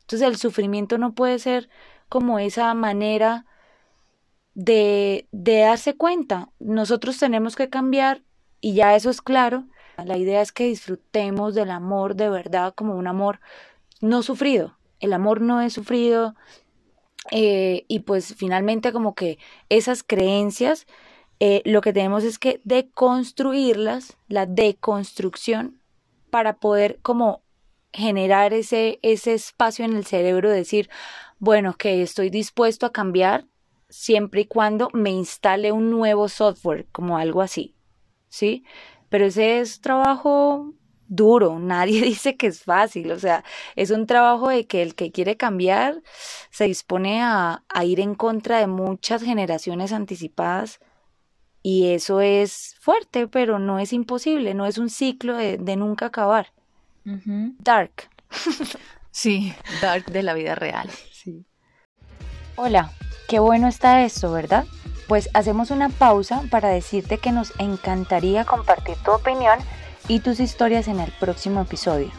Entonces 0.01 0.27
el 0.27 0.35
sufrimiento 0.35 0.97
no 0.97 1.13
puede 1.13 1.39
ser 1.39 1.69
como 2.09 2.37
esa 2.37 2.73
manera 2.73 3.45
de, 4.63 5.27
de 5.31 5.59
darse 5.59 5.95
cuenta. 5.95 6.49
Nosotros 6.59 7.17
tenemos 7.17 7.55
que 7.55 7.69
cambiar 7.69 8.21
y 8.59 8.73
ya 8.73 8.95
eso 8.95 9.09
es 9.09 9.21
claro. 9.21 9.65
La 10.03 10.17
idea 10.17 10.41
es 10.41 10.51
que 10.51 10.65
disfrutemos 10.65 11.55
del 11.55 11.71
amor 11.71 12.15
de 12.15 12.29
verdad 12.29 12.73
como 12.75 12.95
un 12.95 13.07
amor 13.07 13.39
no 14.01 14.23
sufrido. 14.23 14.77
El 14.99 15.13
amor 15.13 15.41
no 15.41 15.61
es 15.61 15.73
sufrido 15.73 16.35
eh, 17.31 17.85
y 17.87 17.99
pues 17.99 18.35
finalmente 18.35 18.91
como 18.91 19.15
que 19.15 19.37
esas 19.69 20.03
creencias 20.03 20.85
eh, 21.39 21.63
lo 21.65 21.81
que 21.81 21.91
tenemos 21.91 22.23
es 22.23 22.37
que 22.37 22.61
deconstruirlas, 22.63 24.15
la 24.27 24.45
deconstrucción, 24.45 25.81
para 26.29 26.57
poder 26.57 26.99
como 27.01 27.41
generar 27.93 28.53
ese, 28.53 28.99
ese 29.01 29.33
espacio 29.33 29.83
en 29.83 29.95
el 29.95 30.05
cerebro 30.05 30.51
de 30.51 30.57
decir, 30.57 30.89
bueno, 31.39 31.75
que 31.77 32.03
estoy 32.03 32.29
dispuesto 32.29 32.85
a 32.85 32.91
cambiar 32.91 33.45
siempre 33.91 34.41
y 34.41 34.45
cuando 34.45 34.89
me 34.93 35.11
instale 35.11 35.71
un 35.71 35.91
nuevo 35.91 36.29
software, 36.29 36.87
como 36.91 37.17
algo 37.17 37.41
así, 37.41 37.75
¿sí? 38.29 38.65
Pero 39.09 39.25
ese 39.25 39.59
es 39.59 39.81
trabajo 39.81 40.73
duro, 41.07 41.59
nadie 41.59 42.01
dice 42.01 42.37
que 42.37 42.47
es 42.47 42.63
fácil, 42.63 43.11
o 43.11 43.19
sea, 43.19 43.43
es 43.75 43.91
un 43.91 44.07
trabajo 44.07 44.49
de 44.49 44.65
que 44.65 44.81
el 44.81 44.95
que 44.95 45.11
quiere 45.11 45.37
cambiar 45.37 46.01
se 46.49 46.63
dispone 46.63 47.21
a, 47.21 47.63
ir 47.83 47.99
en 47.99 48.15
contra 48.15 48.59
de 48.59 48.67
muchas 48.67 49.21
generaciones 49.21 49.91
anticipadas 49.91 50.79
y 51.61 51.89
eso 51.89 52.21
es 52.21 52.75
fuerte, 52.79 53.27
pero 53.27 53.59
no 53.59 53.77
es 53.77 53.93
imposible, 53.93 54.53
no 54.53 54.65
es 54.65 54.77
un 54.77 54.89
ciclo 54.89 55.35
de, 55.35 55.75
nunca 55.75 56.07
acabar. 56.07 56.53
Dark. 57.03 58.09
sí, 59.11 59.53
dark 59.81 60.05
de 60.05 60.23
la 60.23 60.33
vida 60.33 60.55
real. 60.55 60.89
Sí. 61.11 61.45
Hola, 62.55 62.91
Qué 63.31 63.39
bueno 63.39 63.69
está 63.69 64.03
esto, 64.03 64.29
¿verdad? 64.33 64.65
Pues 65.07 65.29
hacemos 65.33 65.71
una 65.71 65.87
pausa 65.87 66.43
para 66.51 66.67
decirte 66.67 67.17
que 67.17 67.31
nos 67.31 67.53
encantaría 67.59 68.43
compartir 68.43 68.97
tu 69.05 69.11
opinión 69.11 69.57
y 70.09 70.19
tus 70.19 70.41
historias 70.41 70.89
en 70.89 70.99
el 70.99 71.13
próximo 71.13 71.61
episodio. 71.61 72.11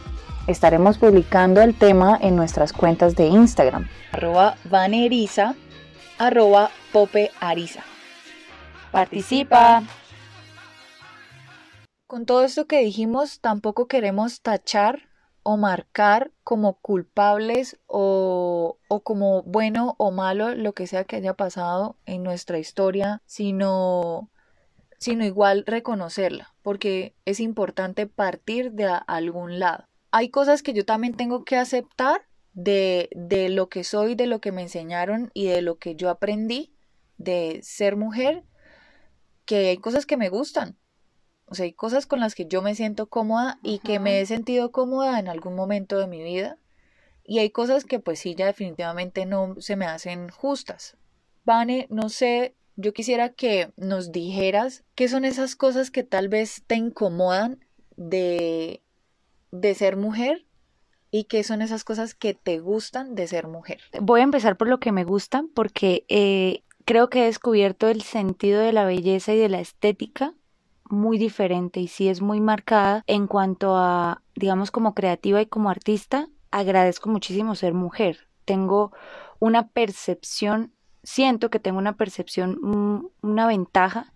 Estaremos 0.47 0.97
publicando 0.97 1.61
el 1.61 1.75
tema 1.75 2.17
en 2.19 2.35
nuestras 2.35 2.73
cuentas 2.73 3.15
de 3.15 3.27
Instagram. 3.27 3.87
Arroba 4.11 4.57
vaneriza, 4.63 5.53
arroba 6.17 6.71
popeariza. 6.91 7.83
Participa. 8.91 9.83
Con 12.07 12.25
todo 12.25 12.43
esto 12.43 12.65
que 12.65 12.79
dijimos, 12.79 13.39
tampoco 13.39 13.85
queremos 13.85 14.41
tachar 14.41 15.12
o 15.43 15.57
marcar 15.57 16.31
como 16.43 16.79
culpables 16.79 17.79
o, 17.87 18.77
o, 18.87 19.03
como 19.03 19.43
bueno 19.43 19.95
o 19.97 20.11
malo 20.11 20.55
lo 20.55 20.73
que 20.73 20.87
sea 20.87 21.03
que 21.03 21.17
haya 21.17 21.33
pasado 21.33 21.97
en 22.05 22.23
nuestra 22.23 22.59
historia, 22.59 23.21
sino, 23.25 24.29
sino 24.97 25.25
igual 25.25 25.65
reconocerla, 25.67 26.53
porque 26.61 27.13
es 27.25 27.39
importante 27.39 28.07
partir 28.07 28.71
de 28.71 28.85
algún 29.07 29.59
lado. 29.59 29.87
Hay 30.11 30.29
cosas 30.29 30.63
que 30.63 30.73
yo 30.73 30.85
también 30.85 31.15
tengo 31.15 31.43
que 31.43 31.57
aceptar 31.57 32.25
de, 32.53 33.09
de 33.15 33.49
lo 33.49 33.67
que 33.67 33.83
soy, 33.83 34.15
de 34.15 34.27
lo 34.27 34.39
que 34.39 34.51
me 34.51 34.61
enseñaron 34.61 35.31
y 35.33 35.47
de 35.47 35.61
lo 35.61 35.77
que 35.77 35.95
yo 35.95 36.09
aprendí 36.09 36.73
de 37.17 37.59
ser 37.63 37.95
mujer, 37.95 38.43
que 39.45 39.69
hay 39.69 39.77
cosas 39.77 40.05
que 40.05 40.17
me 40.17 40.29
gustan, 40.29 40.77
o 41.45 41.55
sea, 41.55 41.65
hay 41.65 41.73
cosas 41.73 42.05
con 42.05 42.19
las 42.19 42.35
que 42.35 42.45
yo 42.45 42.61
me 42.61 42.75
siento 42.75 43.07
cómoda 43.07 43.59
y 43.61 43.79
que 43.79 43.99
me 43.99 44.19
he 44.21 44.25
sentido 44.25 44.71
cómoda 44.71 45.19
en 45.19 45.27
algún 45.27 45.55
momento 45.55 45.97
de 45.97 46.07
mi 46.07 46.23
vida. 46.23 46.57
Y 47.25 47.39
hay 47.39 47.51
cosas 47.51 47.85
que 47.85 47.99
pues 47.99 48.19
sí, 48.19 48.35
ya 48.35 48.45
definitivamente 48.45 49.25
no 49.25 49.55
se 49.59 49.75
me 49.75 49.85
hacen 49.85 50.29
justas. 50.29 50.97
Vane, 51.45 51.87
no 51.89 52.09
sé, 52.09 52.55
yo 52.75 52.93
quisiera 52.93 53.29
que 53.29 53.71
nos 53.77 54.11
dijeras 54.11 54.83
qué 54.95 55.07
son 55.07 55.25
esas 55.25 55.55
cosas 55.55 55.91
que 55.91 56.03
tal 56.03 56.27
vez 56.27 56.63
te 56.65 56.75
incomodan 56.75 57.63
de, 57.95 58.81
de 59.51 59.75
ser 59.75 59.97
mujer 59.97 60.45
y 61.11 61.25
qué 61.25 61.43
son 61.43 61.61
esas 61.61 61.83
cosas 61.83 62.15
que 62.15 62.33
te 62.33 62.59
gustan 62.59 63.13
de 63.15 63.27
ser 63.27 63.47
mujer. 63.47 63.81
Voy 64.01 64.21
a 64.21 64.23
empezar 64.23 64.57
por 64.57 64.67
lo 64.67 64.79
que 64.79 64.91
me 64.91 65.03
gustan 65.03 65.49
porque 65.49 66.05
eh, 66.09 66.63
creo 66.85 67.09
que 67.09 67.21
he 67.21 67.25
descubierto 67.25 67.89
el 67.89 68.01
sentido 68.01 68.61
de 68.61 68.73
la 68.73 68.85
belleza 68.85 69.33
y 69.33 69.37
de 69.37 69.49
la 69.49 69.59
estética 69.59 70.33
muy 70.89 71.17
diferente 71.17 71.79
y 71.79 71.87
sí 71.87 72.09
es 72.09 72.21
muy 72.21 72.41
marcada 72.41 73.03
en 73.07 73.27
cuanto 73.27 73.75
a, 73.77 74.21
digamos, 74.35 74.71
como 74.71 74.93
creativa 74.93 75.41
y 75.41 75.45
como 75.45 75.69
artista, 75.69 76.29
agradezco 76.51 77.09
muchísimo 77.09 77.55
ser 77.55 77.73
mujer. 77.73 78.27
Tengo 78.45 78.91
una 79.39 79.67
percepción, 79.67 80.73
siento 81.03 81.49
que 81.49 81.59
tengo 81.59 81.77
una 81.77 81.97
percepción, 81.97 82.57
mm, 82.61 83.07
una 83.21 83.47
ventaja, 83.47 84.13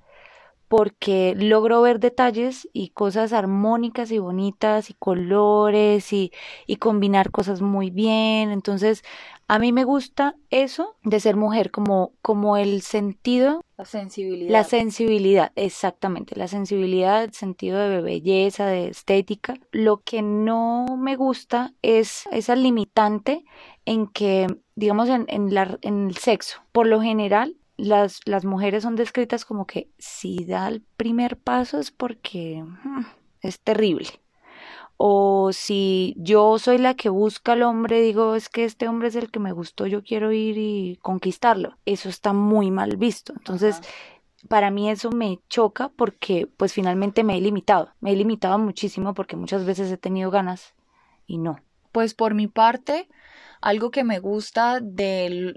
porque 0.68 1.34
logro 1.38 1.82
ver 1.82 2.00
detalles 2.00 2.68
y 2.74 2.90
cosas 2.90 3.32
armónicas 3.32 4.12
y 4.12 4.20
bonitas 4.20 4.90
y 4.90 4.94
colores 4.94 6.12
y, 6.12 6.32
y 6.66 6.76
combinar 6.78 7.32
cosas 7.32 7.62
muy 7.62 7.90
bien. 7.90 8.52
Entonces, 8.52 9.04
a 9.48 9.60
mí 9.60 9.72
me 9.72 9.86
gusta 9.86 10.36
eso 10.50 10.98
de 11.04 11.22
ser 11.22 11.38
mujer, 11.38 11.72
como, 11.72 12.12
como 12.22 12.58
el 12.58 12.82
sentido. 12.82 13.62
La 13.78 13.86
sensibilidad. 13.86 14.52
La 14.52 14.64
sensibilidad, 14.66 15.52
exactamente. 15.56 16.36
La 16.36 16.50
sensibilidad, 16.50 17.24
el 17.24 17.34
sentido 17.34 17.80
de 17.80 18.02
belleza, 18.02 18.66
de 18.66 18.90
estética. 18.90 19.54
Lo 19.72 20.02
que 20.04 20.22
no 20.22 20.98
me 20.98 21.16
gusta 21.16 21.74
es 21.82 22.28
esa 22.32 22.58
limitante 22.58 23.46
en 23.86 24.08
que, 24.08 24.48
digamos, 24.76 25.08
en, 25.08 25.26
en, 25.30 25.54
la, 25.54 25.78
en 25.82 26.08
el 26.08 26.18
sexo. 26.18 26.62
Por 26.74 26.88
lo 26.88 27.00
general, 27.02 27.56
las, 27.78 28.22
las 28.26 28.44
mujeres 28.44 28.84
son 28.84 28.96
descritas 28.96 29.46
como 29.46 29.66
que 29.66 29.90
si 29.98 30.46
da 30.46 30.68
el 30.68 30.82
primer 30.98 31.38
paso 31.38 31.80
es 31.80 31.92
porque 31.92 32.63
hmm, 32.63 33.06
es 33.42 33.60
terrible. 33.62 34.10
O 34.98 35.52
si 35.54 36.16
yo 36.18 36.58
soy 36.58 36.80
la 36.80 36.96
que 36.96 37.10
busca 37.10 37.54
al 37.54 37.62
hombre, 37.62 38.02
digo, 38.02 38.34
es 38.34 38.50
que 38.50 38.66
este 38.66 38.88
hombre 38.88 39.10
es 39.10 39.16
el 39.16 39.30
que 39.30 39.40
me 39.40 39.52
gustó, 39.52 39.86
yo 39.86 40.04
quiero 40.04 40.32
ir 40.32 40.58
y 40.58 40.98
conquistarlo. 41.04 41.78
Eso 41.86 42.10
está 42.10 42.34
muy 42.34 42.72
mal 42.72 42.98
visto. 42.98 43.34
Entonces, 43.34 43.80
para 44.50 44.72
mí 44.72 44.90
eso 44.90 45.12
me 45.12 45.40
choca 45.50 45.90
porque 45.90 46.48
pues 46.58 46.74
finalmente 46.74 47.24
me 47.24 47.38
he 47.38 47.42
limitado. 47.42 47.94
Me 48.00 48.12
he 48.12 48.16
limitado 48.16 48.58
muchísimo 48.58 49.13
porque 49.13 49.36
muchas 49.36 49.66
veces 49.66 49.92
he 49.92 49.98
tenido 49.98 50.32
ganas 50.32 50.74
y 51.28 51.38
no. 51.38 51.60
Pues 51.98 52.14
por 52.14 52.36
mi 52.36 52.46
parte, 52.46 53.10
algo 53.60 53.90
que 53.90 54.04
me 54.04 54.20
gusta 54.20 54.82
de, 54.82 55.56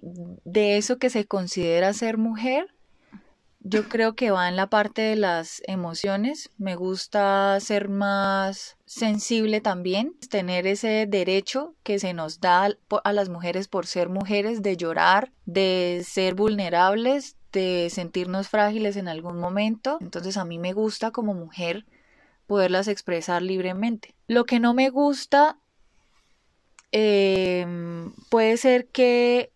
eso 0.78 0.96
que 0.96 1.10
se 1.10 1.26
considera 1.26 1.92
ser 1.92 2.16
mujer, 2.16 2.74
yo 3.58 3.90
creo 3.90 4.14
que 4.14 4.30
va 4.30 4.48
en 4.48 4.56
la 4.56 4.68
parte 4.68 5.02
de 5.02 5.16
las 5.16 5.60
emociones. 5.66 6.48
Me 6.56 6.76
gusta 6.76 7.60
ser 7.60 7.90
más 7.90 8.78
sensible 8.86 9.60
también, 9.60 10.14
tener 10.30 10.66
ese 10.66 11.04
derecho 11.06 11.74
que 11.82 11.98
se 11.98 12.14
nos 12.14 12.40
da 12.40 12.70
a 13.04 13.12
las 13.12 13.28
mujeres 13.28 13.68
por 13.68 13.84
ser 13.84 14.08
mujeres, 14.08 14.62
de 14.62 14.78
llorar, 14.78 15.32
de 15.44 16.02
ser 16.06 16.34
vulnerables, 16.34 17.36
de 17.52 17.90
sentirnos 17.90 18.48
frágiles 18.48 18.96
en 18.96 19.08
algún 19.08 19.38
momento. 19.38 19.98
Entonces 20.00 20.38
a 20.38 20.46
mí 20.46 20.58
me 20.58 20.72
gusta 20.72 21.10
como 21.10 21.34
mujer 21.34 21.84
poderlas 22.46 22.88
expresar 22.88 23.42
libremente. 23.42 24.14
Lo 24.26 24.44
que 24.44 24.58
no 24.58 24.72
me 24.72 24.88
gusta 24.88 25.59
Em, 26.92 28.12
puede 28.28 28.56
ser 28.56 28.86
que 28.88 29.52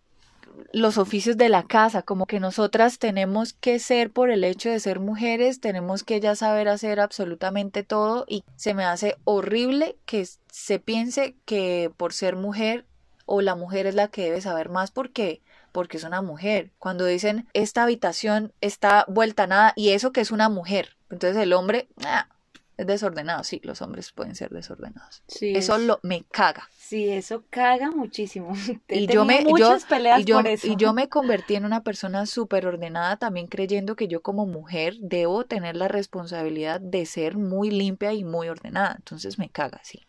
los 0.73 0.99
oficios 0.99 1.37
de 1.37 1.49
la 1.49 1.65
casa, 1.65 2.03
como 2.03 2.27
que 2.27 2.41
nosotras 2.41 2.99
tenemos 2.99 3.53
que 3.53 3.79
ser 3.79 4.11
por 4.11 4.31
el 4.31 4.45
hecho 4.45 4.71
de 4.71 4.81
ser 4.81 5.01
mujeres, 5.01 5.61
tenemos 5.61 6.05
que 6.05 6.21
ya 6.21 6.37
saber 6.37 6.69
hacer 6.69 7.01
absolutamente 7.01 7.83
todo 7.83 8.25
y 8.29 8.45
se 8.57 8.75
me 8.75 8.85
hace 8.85 9.17
horrible 9.25 9.97
que 10.05 10.27
se 10.51 10.79
piense 10.79 11.37
que 11.45 11.93
por 11.97 12.13
ser 12.13 12.37
mujer 12.37 12.87
o 13.27 13.41
la 13.41 13.55
mujer 13.55 13.87
es 13.87 13.95
la 13.95 14.09
que 14.09 14.25
debe 14.25 14.41
saber 14.41 14.69
más 14.69 14.91
porque 14.91 15.43
porque 15.73 15.97
es 15.97 16.05
una 16.05 16.23
mujer. 16.23 16.71
Cuando 16.79 17.05
dicen 17.05 17.49
esta 17.53 17.83
habitación 17.83 18.53
está 18.61 19.05
vuelta 19.09 19.45
a 19.45 19.47
nada 19.49 19.73
y 19.75 19.91
eso 19.91 20.13
que 20.13 20.21
es 20.21 20.31
una 20.31 20.49
mujer. 20.49 20.97
Entonces 21.11 21.43
el 21.43 21.53
hombre, 21.53 21.89
ah, 22.05 22.29
desordenado, 22.77 23.45
sí, 23.45 23.61
los 23.65 23.83
hombres 23.83 24.13
pueden 24.13 24.35
ser 24.35 24.51
desordenados. 24.51 25.23
Sí, 25.29 25.53
eso 25.55 25.79
lo, 25.79 26.01
me 26.03 26.25
caga. 26.25 26.69
Sí, 26.77 27.09
eso 27.09 27.45
caga 27.51 27.91
muchísimo. 27.91 28.53
y 28.89 29.07
yo 29.07 29.25
me, 29.25 29.43
muchas 29.43 29.85
peleas 29.85 30.21
y 30.21 30.25
yo, 30.25 30.37
por 30.37 30.49
eso. 30.49 30.67
y 30.67 30.77
yo 30.77 30.93
me 30.93 31.09
convertí 31.09 31.55
en 31.55 31.65
una 31.65 31.83
persona 31.83 32.27
súper 32.27 32.67
ordenada 32.67 33.17
también 33.17 33.47
creyendo 33.47 33.97
que 33.97 34.09
yo 34.09 34.23
como 34.23 34.47
mujer 34.47 34.97
debo 35.01 35.45
tener 35.45 35.77
la 35.77 35.89
responsabilidad 35.89 36.81
de 36.81 37.07
ser 37.07 37.37
muy 37.37 37.71
limpia 37.71 38.13
y 38.13 38.25
muy 38.25 38.49
ordenada. 38.49 38.95
Entonces 38.97 39.39
me 39.39 39.49
caga, 39.49 39.81
sí. 39.83 40.03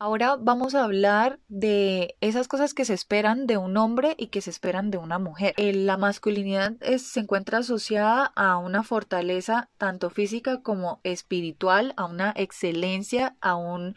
Ahora 0.00 0.36
vamos 0.36 0.74
a 0.74 0.84
hablar 0.84 1.38
de 1.48 2.16
esas 2.20 2.48
cosas 2.48 2.74
que 2.74 2.84
se 2.84 2.94
esperan 2.94 3.46
de 3.46 3.56
un 3.56 3.76
hombre 3.76 4.16
y 4.18 4.26
que 4.26 4.40
se 4.40 4.50
esperan 4.50 4.90
de 4.90 4.98
una 4.98 5.18
mujer. 5.18 5.54
La 5.56 5.96
masculinidad 5.96 6.74
se 6.98 7.20
encuentra 7.20 7.58
asociada 7.58 8.32
a 8.34 8.58
una 8.58 8.82
fortaleza 8.82 9.70
tanto 9.78 10.10
física 10.10 10.62
como 10.62 11.00
espiritual, 11.04 11.94
a 11.96 12.06
una 12.06 12.34
excelencia, 12.36 13.36
a 13.40 13.54
un 13.54 13.94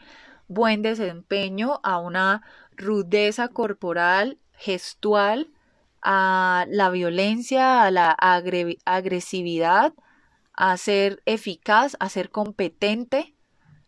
buen 0.48 0.84
desempeño, 0.84 1.80
a 1.84 1.98
una 2.00 2.44
rudeza 2.76 3.48
corporal, 3.50 4.38
gestual, 4.54 5.52
a 6.02 6.66
la 6.70 6.90
violencia, 6.92 7.84
a 7.84 7.92
la 7.92 8.12
agresividad, 8.12 9.94
a 10.54 10.78
ser 10.78 11.22
eficaz, 11.26 11.98
a 12.00 12.08
ser 12.10 12.30
competente, 12.30 13.36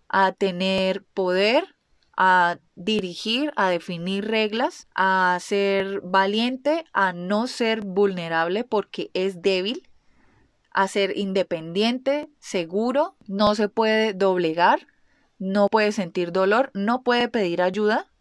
a 0.10 0.32
tener 0.32 1.06
poder, 1.14 1.76
a 2.22 2.60
dirigir, 2.76 3.54
a 3.56 3.70
definir 3.70 4.26
reglas, 4.26 4.90
a 4.94 5.38
ser 5.40 6.02
valiente, 6.02 6.84
a 6.92 7.14
no 7.14 7.48
ser 7.48 7.80
vulnerable 7.80 8.66
porque 8.66 9.10
es 9.14 9.42
débil, 9.42 9.88
a 10.72 10.90
ser 10.90 11.18
independiente, 11.18 12.30
seguro, 12.40 13.16
no 13.26 13.56
se 13.56 13.70
puede 13.70 14.14
doblegar, 14.14 14.86
no 15.38 15.70
puede 15.70 15.94
sentir 15.94 16.34
dolor, 16.34 16.72
no 16.74 17.04
puede 17.04 17.30
pedir 17.30 17.62
ayuda. 17.62 18.12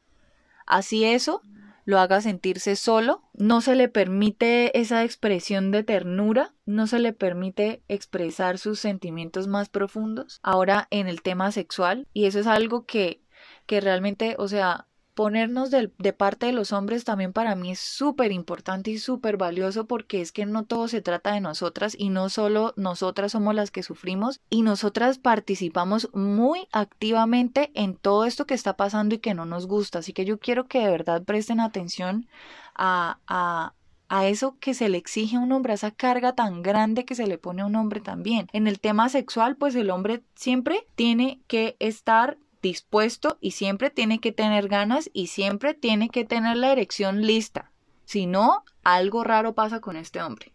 Así 0.64 1.04
eso 1.04 1.42
lo 1.84 1.98
haga 1.98 2.20
sentirse 2.20 2.76
solo, 2.76 3.22
no 3.32 3.61
se 3.61 3.74
le 3.74 3.88
permite 3.88 4.78
esa 4.78 5.02
expresión 5.02 5.72
de 5.72 5.82
ternura, 5.82 6.54
no 6.66 6.87
se 6.87 7.00
le 7.00 7.12
permite 7.12 7.82
expresar 7.88 8.58
sus 8.58 8.78
sentimientos 8.78 9.48
más 9.48 9.70
profundos. 9.70 10.38
Ahora 10.44 10.87
en 10.90 11.08
el 11.08 11.20
tema 11.20 11.50
sexual, 11.50 12.06
y 12.12 12.26
eso 12.26 12.38
es 12.38 12.46
algo 12.46 12.87
que 12.87 13.22
que 13.68 13.83
realmente, 13.83 14.35
o 14.38 14.48
sea, 14.48 14.88
ponernos 15.14 15.70
de, 15.70 15.88
parte 16.12 16.46
de 16.46 16.52
los 16.52 16.72
hombres 16.72 17.04
también 17.04 17.35
para 17.35 17.54
mí 17.54 17.72
es 17.72 17.81
súper 17.81 18.33
importante 18.33 18.90
y 18.90 18.98
súper 18.98 19.37
valioso 19.37 19.87
porque 19.87 20.22
es 20.22 20.33
que 20.33 20.46
no 20.46 20.64
todo 20.64 20.88
se 20.88 21.02
trata 21.02 21.33
de 21.33 21.40
nosotras 21.40 21.94
y 21.98 22.09
no 22.09 22.31
solo 22.31 22.72
nosotras 22.76 23.33
somos 23.33 23.54
las 23.54 23.70
que 23.70 23.83
sufrimos 23.83 24.40
y 24.48 24.62
nosotras 24.62 25.18
participamos 25.18 26.09
muy 26.14 26.66
activamente 26.72 27.70
en 27.74 27.94
todo 27.96 28.24
esto 28.24 28.46
que 28.46 28.54
está 28.54 28.76
pasando 28.76 29.16
y 29.16 29.18
que 29.18 29.35
no 29.35 29.44
nos 29.44 29.66
gusta. 29.66 29.98
Así 29.98 30.14
que 30.14 30.24
yo 30.24 30.38
quiero 30.38 30.66
que 30.66 30.78
de 30.78 30.90
verdad 30.90 31.22
presten 31.24 31.61
atención 31.61 32.26
a, 32.74 33.18
a, 33.26 33.74
a 34.09 34.26
eso 34.28 34.57
que 34.61 34.72
se 34.72 34.88
le 34.88 34.96
exige 34.96 35.37
a 35.37 35.40
un 35.40 35.52
hombre, 35.52 35.72
a 35.72 35.74
esa 35.74 35.90
carga 35.90 36.35
tan 36.35 36.62
grande 36.62 37.04
que 37.04 37.14
se 37.14 37.26
le 37.26 37.37
pone 37.37 37.62
a 37.62 37.66
un 37.66 37.76
hombre 37.76 38.00
también. 38.00 38.46
En 38.52 38.66
el 38.66 38.81
tema 38.81 39.11
sexual, 39.11 39.57
pues 39.57 39.74
el 39.74 39.90
hombre 39.90 40.22
siempre 40.37 40.87
tiene 40.94 41.40
que 41.48 41.76
estar 41.81 42.38
dispuesto 42.62 43.38
y 43.40 43.52
siempre 43.52 43.90
tiene 43.90 44.20
que 44.20 44.32
tener 44.32 44.68
ganas 44.68 45.10
y 45.12 45.28
siempre 45.28 45.74
tiene 45.74 46.08
que 46.08 46.24
tener 46.24 46.56
la 46.56 46.72
erección 46.72 47.26
lista. 47.26 47.72
Si 48.04 48.26
no, 48.26 48.64
algo 48.84 49.24
raro 49.24 49.54
pasa 49.54 49.80
con 49.80 49.96
este 49.96 50.22
hombre. 50.22 50.52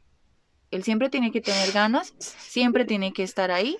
Él 0.71 0.83
siempre 0.83 1.09
tiene 1.09 1.31
que 1.31 1.41
tener 1.41 1.71
ganas, 1.71 2.15
siempre 2.17 2.83
tiene 2.83 3.13
que 3.13 3.21
estar 3.21 3.51
ahí, 3.51 3.77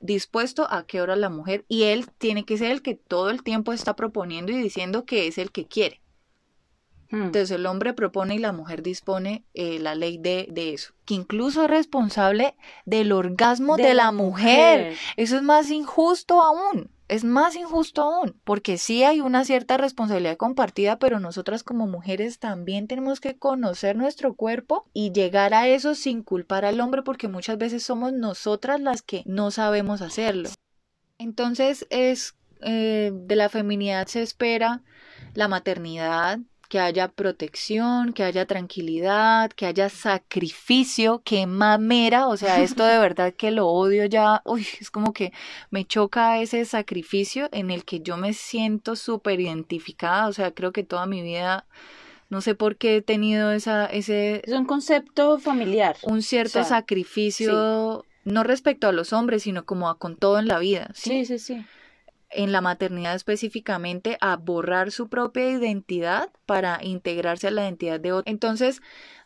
dispuesto 0.00 0.66
a 0.68 0.84
qué 0.84 1.00
hora 1.00 1.14
la 1.14 1.30
mujer, 1.30 1.64
y 1.68 1.84
él 1.84 2.10
tiene 2.18 2.44
que 2.44 2.58
ser 2.58 2.72
el 2.72 2.82
que 2.82 2.96
todo 2.96 3.30
el 3.30 3.44
tiempo 3.44 3.72
está 3.72 3.94
proponiendo 3.94 4.50
y 4.50 4.56
diciendo 4.56 5.04
que 5.04 5.28
es 5.28 5.38
el 5.38 5.52
que 5.52 5.68
quiere. 5.68 6.02
Hmm. 7.10 7.26
Entonces 7.26 7.52
el 7.52 7.66
hombre 7.66 7.92
propone 7.92 8.34
y 8.34 8.38
la 8.38 8.52
mujer 8.52 8.82
dispone 8.82 9.44
eh, 9.54 9.78
la 9.78 9.94
ley 9.94 10.18
de, 10.18 10.48
de, 10.50 10.74
eso, 10.74 10.94
que 11.04 11.14
incluso 11.14 11.62
es 11.62 11.70
responsable 11.70 12.56
del 12.86 13.12
orgasmo 13.12 13.76
de, 13.76 13.94
la 13.94 14.10
mujer. 14.10 14.96
Eso 15.16 15.36
es 15.36 15.42
más 15.42 15.70
injusto 15.70 16.42
aún 16.42 16.90
es 17.12 17.24
más 17.24 17.56
injusto 17.56 18.02
aún, 18.02 18.40
porque 18.42 18.78
sí 18.78 19.04
hay 19.04 19.20
una 19.20 19.44
cierta 19.44 19.76
responsabilidad 19.76 20.38
compartida, 20.38 20.98
pero 20.98 21.20
nosotras 21.20 21.62
como 21.62 21.86
mujeres 21.86 22.38
también 22.38 22.88
tenemos 22.88 23.20
que 23.20 23.36
conocer 23.36 23.96
nuestro 23.96 24.34
cuerpo 24.34 24.88
y 24.94 25.12
llegar 25.12 25.52
a 25.52 25.68
eso 25.68 25.94
sin 25.94 26.22
culpar 26.22 26.64
al 26.64 26.80
hombre, 26.80 27.02
porque 27.02 27.28
muchas 27.28 27.58
veces 27.58 27.82
somos 27.82 28.14
nosotras 28.14 28.80
las 28.80 29.02
que 29.02 29.22
no 29.26 29.50
sabemos 29.50 30.00
hacerlo. 30.00 30.48
Entonces 31.18 31.86
es 31.90 32.34
eh, 32.62 33.12
de 33.12 33.36
la 33.36 33.50
feminidad 33.50 34.06
se 34.06 34.22
espera 34.22 34.82
la 35.34 35.48
maternidad, 35.48 36.38
que 36.72 36.80
haya 36.80 37.08
protección, 37.08 38.14
que 38.14 38.22
haya 38.22 38.46
tranquilidad, 38.46 39.50
que 39.50 39.66
haya 39.66 39.90
sacrificio, 39.90 41.20
que 41.22 41.46
mamera, 41.46 42.28
o 42.28 42.38
sea, 42.38 42.62
esto 42.62 42.82
de 42.86 42.98
verdad 42.98 43.34
que 43.34 43.50
lo 43.50 43.68
odio 43.68 44.06
ya, 44.06 44.40
uy, 44.46 44.66
es 44.80 44.90
como 44.90 45.12
que 45.12 45.34
me 45.70 45.84
choca 45.84 46.40
ese 46.40 46.64
sacrificio 46.64 47.50
en 47.52 47.70
el 47.70 47.84
que 47.84 48.00
yo 48.00 48.16
me 48.16 48.32
siento 48.32 48.96
súper 48.96 49.38
identificada, 49.38 50.28
o 50.28 50.32
sea, 50.32 50.52
creo 50.52 50.72
que 50.72 50.82
toda 50.82 51.04
mi 51.04 51.20
vida 51.20 51.66
no 52.30 52.40
sé 52.40 52.54
por 52.54 52.76
qué 52.76 52.96
he 52.96 53.02
tenido 53.02 53.52
esa, 53.52 53.84
ese... 53.84 54.40
Es 54.42 54.54
un 54.54 54.64
concepto 54.64 55.38
familiar. 55.38 55.98
Un 56.00 56.22
cierto 56.22 56.64
sacrificio, 56.64 58.06
no 58.24 58.44
respecto 58.44 58.88
a 58.88 58.92
los 58.92 59.12
hombres, 59.12 59.42
sino 59.42 59.66
como 59.66 59.90
a, 59.90 59.98
con 59.98 60.16
todo 60.16 60.38
en 60.38 60.48
la 60.48 60.58
vida. 60.58 60.90
sí, 60.94 61.26
sí. 61.26 61.38
sí 61.38 61.66
en 62.32 62.52
la 62.52 62.60
maternidad 62.60 63.14
específicamente 63.14 64.18
a 64.20 64.36
borrar 64.36 64.90
su 64.90 65.08
propia 65.08 65.48
identidad 65.50 66.30
para 66.46 66.78
integrarse 66.82 67.48
a 67.48 67.50
la 67.50 67.62
identidad 67.62 68.00
de 68.00 68.12
otro. 68.12 68.30
Entonces, 68.30 68.80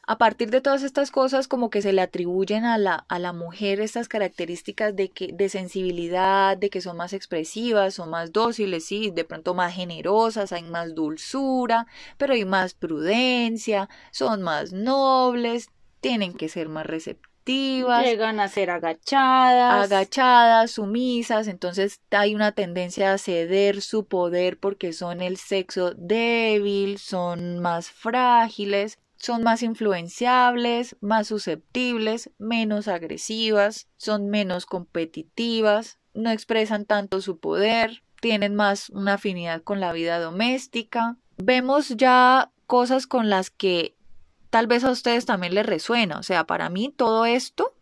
a 0.07 0.19
partir 0.19 0.51
de 0.51 0.61
todas 0.61 0.85
estas 0.85 1.11
cosas 1.11 1.49
como 1.49 1.69
que 1.69 1.83
se 1.83 1.93
le 1.93 2.01
atribuyen 2.01 2.65
a 2.65 2.79
la, 2.79 3.05
a 3.09 3.19
la 3.19 3.33
mujer 3.33 3.81
estas 3.81 4.09
características 4.09 4.95
de, 4.95 5.11
que, 5.11 5.33
de 5.33 5.49
sensibilidad, 5.49 6.57
de 6.57 6.71
que 6.71 6.81
son 6.81 6.97
más 6.97 7.13
expresivas, 7.13 7.95
son 7.95 8.11
más 8.11 8.33
dóciles, 8.33 8.87
sí, 8.87 9.11
de 9.11 9.25
pronto 9.25 9.55
más 9.55 9.75
generosas, 9.75 10.53
hay 10.53 10.63
más 10.63 10.95
dulzura, 10.95 11.87
pero 12.19 12.35
hay 12.35 12.45
más 12.45 12.75
prudencia, 12.75 13.89
son 14.13 14.43
más 14.43 14.73
nobles, 14.73 15.71
tienen 16.01 16.35
que 16.35 16.49
ser 16.49 16.69
más 16.69 16.87
receptivas 16.87 17.36
Llegan 17.47 18.41
a 18.41 18.49
ser 18.49 18.71
agachadas. 18.71 19.85
Agachadas, 19.85 20.73
sumisas, 20.73 21.47
entonces 21.49 22.01
hay 22.11 22.35
una 22.35 22.53
tendencia 22.53 23.13
a 23.13 23.19
ceder 23.19 23.81
su 23.83 24.07
poder 24.07 24.59
porque 24.59 24.93
son 24.93 25.21
el 25.21 25.37
sexo 25.37 25.93
débil, 25.95 26.99
son 26.99 27.61
más 27.61 27.91
frágiles, 27.91 28.99
son 29.17 29.43
más 29.43 29.63
influenciables, 29.63 30.97
más 31.01 31.29
susceptibles, 31.29 32.31
menos 32.39 32.89
agresivas, 32.89 33.89
son 33.97 34.29
menos 34.29 34.67
competitivas, 34.67 35.99
no 36.15 36.31
expresan 36.31 36.85
tanto 36.85 37.21
su 37.21 37.39
poder, 37.39 38.03
tienen 38.21 38.55
más 38.55 38.91
una 38.91 39.15
afinidad 39.15 39.63
con 39.63 39.81
la 39.81 39.93
vida 39.93 40.19
doméstica. 40.19 41.17
Vemos 41.37 41.91
ya 41.97 42.51
cosas 42.67 43.07
con 43.07 43.31
las 43.31 43.51
que 43.51 43.96
tal 44.57 44.69
vez 44.69 44.85
a 44.85 44.91
ustedes 44.91 45.27
también 45.27 45.55
les 45.55 45.67
resuena. 45.67 46.19
O 46.19 46.23
sea, 46.23 46.45
para 46.45 46.71
mí 46.71 46.91
todo 46.97 47.27
esto 47.27 47.75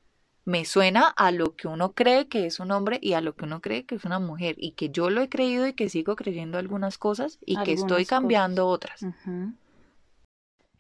me 0.45 0.65
suena 0.65 1.07
a 1.07 1.31
lo 1.31 1.55
que 1.55 1.69
uno 1.69 1.93
cree 1.93 2.27
que 2.27 2.47
es 2.47 2.59
un 2.59 2.73
hombre 2.73 2.99
y 3.01 3.13
a 3.13 3.21
lo 3.21 3.37
que 3.37 3.45
uno 3.45 3.61
cree 3.61 3.87
que 3.87 3.95
es 3.95 4.05
una 4.05 4.19
mujer 4.19 4.57
y 4.59 4.73
que 4.73 4.91
yo 4.91 5.09
lo 5.09 5.23
he 5.23 5.29
creído 5.29 5.69
y 5.69 5.75
que 5.75 5.89
sigo 5.89 6.17
creyendo 6.17 6.59
algunas 6.59 6.99
cosas 6.99 7.39
y 7.47 7.63
que 7.63 7.75
estoy 7.75 8.07
cambiando 8.07 8.67
otras. 8.67 9.07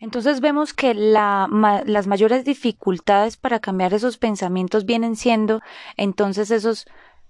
Entonces 0.01 0.41
vemos 0.41 0.75
que 0.75 0.95
la, 0.95 1.49
las 1.87 2.09
mayores 2.09 2.45
dificultades 2.45 3.37
para 3.37 3.61
cambiar 3.61 3.95
esos 3.95 4.19
pensamientos 4.19 4.87
vienen 4.87 5.15
siendo 5.15 5.61
entonces 5.97 6.51
esos 6.51 6.87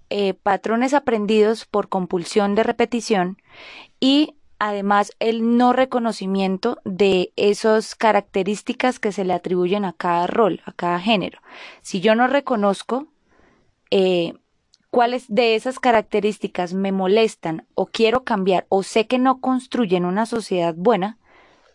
eh, 0.09 0.33
patrones 0.33 0.95
aprendidos 0.95 1.65
por 1.65 1.87
compulsión 1.87 2.55
de 2.55 2.63
repetición 2.63 3.37
y 3.99 4.33
además 4.59 5.11
el 5.19 5.57
no 5.57 5.73
reconocimiento 5.73 6.79
de 6.85 7.33
esas 7.35 7.95
características 7.95 8.99
que 8.99 9.11
se 9.11 9.25
le 9.25 9.33
atribuyen 9.33 9.85
a 9.85 9.93
cada 9.93 10.27
rol, 10.27 10.61
a 10.65 10.71
cada 10.71 10.99
género. 10.99 11.39
Si 11.81 12.01
yo 12.01 12.15
no 12.15 12.27
reconozco 12.27 13.07
eh, 13.91 14.33
cuáles 14.91 15.25
de 15.27 15.55
esas 15.55 15.79
características 15.79 16.73
me 16.73 16.91
molestan 16.91 17.67
o 17.75 17.85
quiero 17.85 18.23
cambiar 18.23 18.65
o 18.69 18.83
sé 18.83 19.07
que 19.07 19.19
no 19.19 19.41
construyen 19.41 20.05
una 20.05 20.25
sociedad 20.25 20.73
buena 20.75 21.17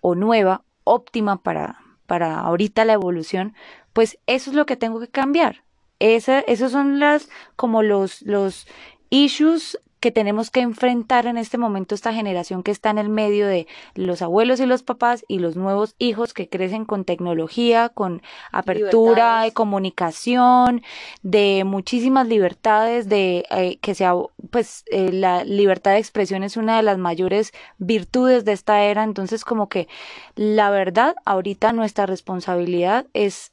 o 0.00 0.14
nueva, 0.14 0.64
óptima 0.84 1.42
para, 1.42 1.80
para 2.06 2.40
ahorita 2.40 2.84
la 2.84 2.94
evolución, 2.94 3.54
pues 3.92 4.18
eso 4.26 4.50
es 4.50 4.56
lo 4.56 4.66
que 4.66 4.76
tengo 4.76 5.00
que 5.00 5.08
cambiar. 5.08 5.64
esos 5.98 6.72
son 6.72 6.98
las 6.98 7.28
como 7.56 7.82
los, 7.82 8.22
los 8.22 8.66
issues 9.10 9.78
que 10.00 10.10
tenemos 10.10 10.50
que 10.50 10.60
enfrentar 10.60 11.26
en 11.26 11.36
este 11.36 11.58
momento 11.58 11.94
esta 11.94 12.12
generación 12.12 12.62
que 12.62 12.70
está 12.70 12.90
en 12.90 12.98
el 12.98 13.10
medio 13.10 13.46
de 13.46 13.66
los 13.94 14.22
abuelos 14.22 14.58
y 14.58 14.66
los 14.66 14.82
papás 14.82 15.24
y 15.28 15.38
los 15.38 15.56
nuevos 15.56 15.94
hijos 15.98 16.32
que 16.32 16.48
crecen 16.48 16.86
con 16.86 17.04
tecnología, 17.04 17.90
con 17.90 18.22
apertura 18.50 19.42
de 19.42 19.52
comunicación, 19.52 20.82
de 21.22 21.64
muchísimas 21.64 22.26
libertades, 22.26 23.08
de 23.08 23.44
eh, 23.50 23.78
que 23.80 23.94
sea, 23.94 24.14
pues 24.50 24.84
eh, 24.90 25.12
la 25.12 25.44
libertad 25.44 25.92
de 25.92 25.98
expresión 25.98 26.42
es 26.42 26.56
una 26.56 26.78
de 26.78 26.82
las 26.82 26.96
mayores 26.96 27.52
virtudes 27.78 28.44
de 28.46 28.52
esta 28.52 28.82
era, 28.82 29.04
entonces 29.04 29.44
como 29.44 29.68
que 29.68 29.86
la 30.34 30.70
verdad, 30.70 31.14
ahorita 31.26 31.72
nuestra 31.72 32.06
responsabilidad 32.06 33.06
es 33.12 33.52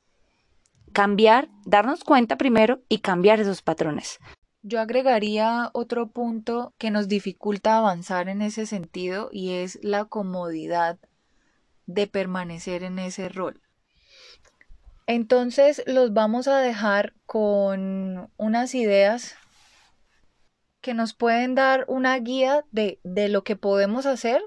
cambiar, 0.93 1.49
darnos 1.65 2.03
cuenta 2.03 2.38
primero 2.38 2.79
y 2.88 2.99
cambiar 2.99 3.39
esos 3.39 3.62
patrones. 3.62 4.19
Yo 4.69 4.82
agregaría 4.82 5.69
otro 5.71 6.08
punto 6.08 6.73
que 6.77 6.91
nos 6.91 7.08
dificulta 7.08 7.77
avanzar 7.77 8.27
en 8.27 8.41
ese 8.41 8.65
sentido 8.65 9.30
y 9.32 9.53
es 9.53 9.80
la 9.82 10.03
comodidad 10.03 10.99
de 11.86 12.06
permanecer 12.06 12.84
en 12.84 12.99
ese 12.99 13.30
rol. 13.30 13.62
Entonces 15.06 15.84
los 15.88 16.12
vamos 16.12 16.49
a 16.49 16.58
dejar 16.58 17.13
con 17.25 18.30
unas 18.36 18.75
ideas 18.75 19.36
que 20.82 20.93
nos 20.93 21.13
pueden 21.13 21.56
dar 21.56 21.86
una 21.88 22.19
guía 22.19 22.65
de, 22.71 22.99
de 23.06 23.30
lo 23.30 23.45
que 23.45 23.56
podemos 23.56 24.06
hacer 24.06 24.41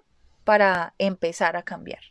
para 0.45 0.93
empezar 0.99 1.57
a 1.57 1.63
cambiar 1.63 2.10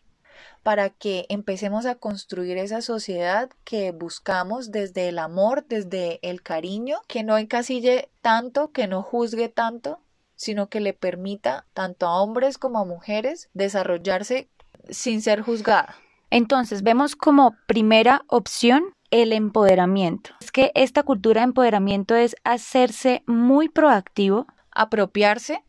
para 0.70 0.92
que 0.92 1.26
empecemos 1.30 1.88
a 1.88 1.96
construir 1.96 2.60
esa 2.60 2.84
sociedad 2.84 3.50
que 3.64 3.92
buscamos 3.92 4.70
desde 4.70 5.10
el 5.10 5.18
amor, 5.18 5.66
desde 5.68 6.20
el 6.22 6.44
cariño, 6.44 7.00
que 7.08 7.24
no 7.24 7.40
encasille 7.40 8.08
tanto, 8.22 8.72
que 8.72 8.86
no 8.86 9.02
juzgue 9.02 9.50
tanto, 9.50 10.00
sino 10.36 10.70
que 10.70 10.80
le 10.80 10.94
permita 10.94 11.66
tanto 11.74 12.06
a 12.06 12.22
hombres 12.22 12.60
como 12.60 12.78
a 12.78 12.86
mujeres 12.86 13.50
desarrollarse 13.56 14.48
sin 14.92 15.24
ser 15.24 15.42
juzgada. 15.42 15.96
Entonces, 16.30 16.84
vemos 16.84 17.16
como 17.16 17.56
primera 17.66 18.22
opción 18.28 18.94
el 19.10 19.34
empoderamiento. 19.34 20.36
Es 20.40 20.52
que 20.52 20.72
esta 20.76 21.02
cultura 21.02 21.42
de 21.42 21.46
empoderamiento 21.46 22.14
es 22.16 22.36
hacerse 22.44 23.24
muy 23.26 23.70
proactivo, 23.70 24.46
apropiarse 24.70 25.64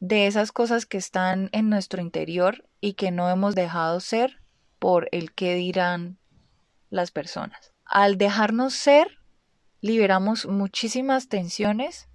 de 0.00 0.26
esas 0.26 0.52
cosas 0.52 0.86
que 0.86 0.98
están 0.98 1.48
en 1.52 1.68
nuestro 1.68 2.00
interior 2.00 2.64
y 2.80 2.94
que 2.94 3.10
no 3.10 3.28
hemos 3.28 3.54
dejado 3.54 4.00
ser 4.00 4.40
por 4.78 5.08
el 5.12 5.32
que 5.32 5.54
dirán 5.54 6.18
las 6.90 7.10
personas. 7.10 7.72
Al 7.84 8.16
dejarnos 8.18 8.74
ser, 8.74 9.18
liberamos 9.80 10.46
muchísimas 10.46 11.28
tensiones, 11.28 12.08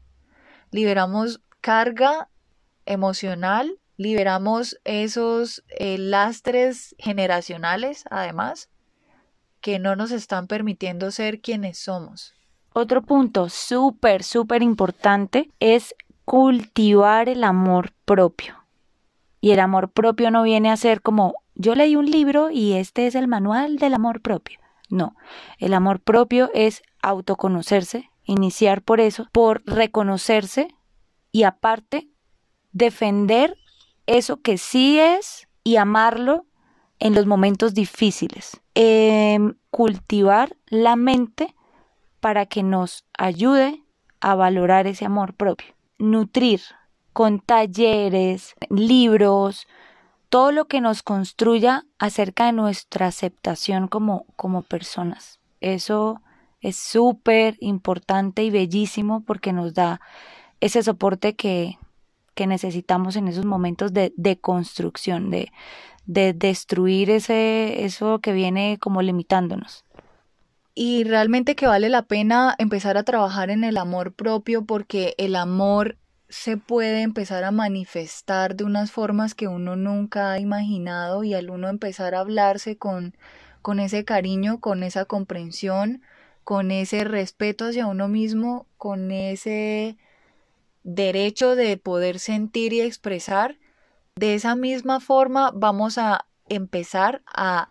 liberamos 0.72 1.42
carga 1.62 2.30
emocional, 2.86 3.80
liberamos 3.98 4.80
esos 4.84 5.64
eh, 5.70 5.98
lastres 5.98 6.96
generacionales, 6.98 8.06
además, 8.10 8.70
que 9.62 9.80
no 9.80 9.96
nos 9.96 10.12
están 10.12 10.48
permitiendo 10.48 11.12
ser 11.12 11.42
quienes 11.42 11.78
somos. 11.78 12.34
Otro 12.74 13.04
punto 13.04 13.50
súper, 13.50 14.24
súper 14.24 14.64
importante 14.64 15.50
es 15.60 15.96
cultivar 16.26 17.30
el 17.30 17.44
amor 17.44 17.92
propio. 18.06 18.56
Y 19.42 19.52
el 19.52 19.60
amor 19.60 19.92
propio 19.92 20.32
no 20.32 20.44
viene 20.44 20.72
a 20.72 20.78
ser 20.78 21.02
como 21.02 21.36
yo 21.56 21.76
leí 21.76 21.96
un 21.96 22.10
libro 22.10 22.50
y 22.50 22.74
este 22.74 23.08
es 23.08 23.16
el 23.16 23.28
manual 23.28 23.78
del 23.78 23.94
amor 23.94 24.22
propio. 24.22 24.60
No, 24.90 25.16
el 25.58 25.74
amor 25.74 26.00
propio 26.00 26.50
es 26.54 26.84
autoconocerse, 27.02 28.10
iniciar 28.26 28.82
por 28.82 29.00
eso, 29.00 29.28
por 29.32 29.64
reconocerse 29.66 30.68
y 31.32 31.44
aparte 31.44 32.10
defender 32.72 33.58
eso 34.06 34.42
que 34.42 34.58
sí 34.58 35.00
es 35.00 35.48
y 35.64 35.78
amarlo 35.78 36.46
en 37.00 37.16
los 37.16 37.26
momentos 37.26 37.74
difíciles. 37.74 38.62
Em, 38.76 39.56
cultivar 39.70 40.56
la 40.68 40.96
mente 40.96 41.56
para 42.20 42.46
que 42.46 42.64
nos 42.64 43.06
ayude 43.18 43.84
a 44.22 44.36
valorar 44.36 44.88
ese 44.88 45.06
amor 45.06 45.34
propio. 45.34 45.74
Nutrir 46.04 46.62
con 47.14 47.40
talleres, 47.40 48.56
libros, 48.70 49.68
todo 50.28 50.52
lo 50.52 50.66
que 50.66 50.82
nos 50.82 51.02
construya 51.02 51.86
acerca 51.98 52.48
de 52.48 52.52
nuestra 52.52 53.08
aceptación 53.08 53.88
como, 53.88 54.26
como 54.36 54.64
personas. 54.64 55.40
Eso 55.62 56.22
es 56.60 56.76
súper 56.76 57.56
importante 57.60 58.44
y 58.44 58.50
bellísimo 58.50 59.24
porque 59.26 59.54
nos 59.54 59.74
da 59.74 60.02
ese 60.60 60.84
soporte 60.84 61.36
que, 61.36 61.78
que 62.36 62.48
necesitamos 62.48 63.16
en 63.16 63.28
esos 63.28 63.46
momentos 63.46 63.94
de, 63.94 64.12
de 64.18 64.40
construcción, 64.40 65.30
de, 65.30 65.52
de 66.06 66.34
destruir 66.34 67.12
ese, 67.12 67.86
eso 67.86 68.20
que 68.20 68.34
viene 68.34 68.78
como 68.80 69.02
limitándonos. 69.02 69.86
Y 70.76 71.04
realmente 71.04 71.56
que 71.56 71.68
vale 71.68 71.90
la 71.90 72.04
pena 72.04 72.56
empezar 72.58 72.98
a 72.98 73.04
trabajar 73.04 73.52
en 73.52 73.64
el 73.64 73.78
amor 73.78 74.14
propio 74.14 74.66
porque 74.66 75.14
el 75.18 75.36
amor 75.36 75.98
se 76.30 76.58
puede 76.58 77.04
empezar 77.04 77.44
a 77.44 77.52
manifestar 77.52 78.56
de 78.56 78.64
unas 78.64 78.92
formas 78.92 79.36
que 79.36 79.48
uno 79.48 79.76
nunca 79.76 80.32
ha 80.32 80.40
imaginado 80.40 81.24
y 81.24 81.36
al 81.36 81.52
uno 81.52 81.70
empezar 81.70 82.16
a 82.16 82.22
hablarse 82.22 82.76
con, 82.76 83.16
con 83.62 83.80
ese 83.80 84.04
cariño, 84.04 84.60
con 84.60 84.82
esa 84.82 85.06
comprensión, 85.06 86.02
con 86.44 86.72
ese 86.72 87.04
respeto 87.04 87.66
hacia 87.66 87.86
uno 87.86 88.08
mismo, 88.08 88.66
con 88.78 89.12
ese 89.12 89.96
derecho 90.82 91.56
de 91.56 91.78
poder 91.78 92.18
sentir 92.18 92.74
y 92.74 92.82
expresar, 92.82 93.60
de 94.16 94.34
esa 94.34 94.56
misma 94.56 95.00
forma 95.00 95.52
vamos 95.54 96.00
a 96.00 96.26
empezar 96.50 97.22
a, 97.28 97.70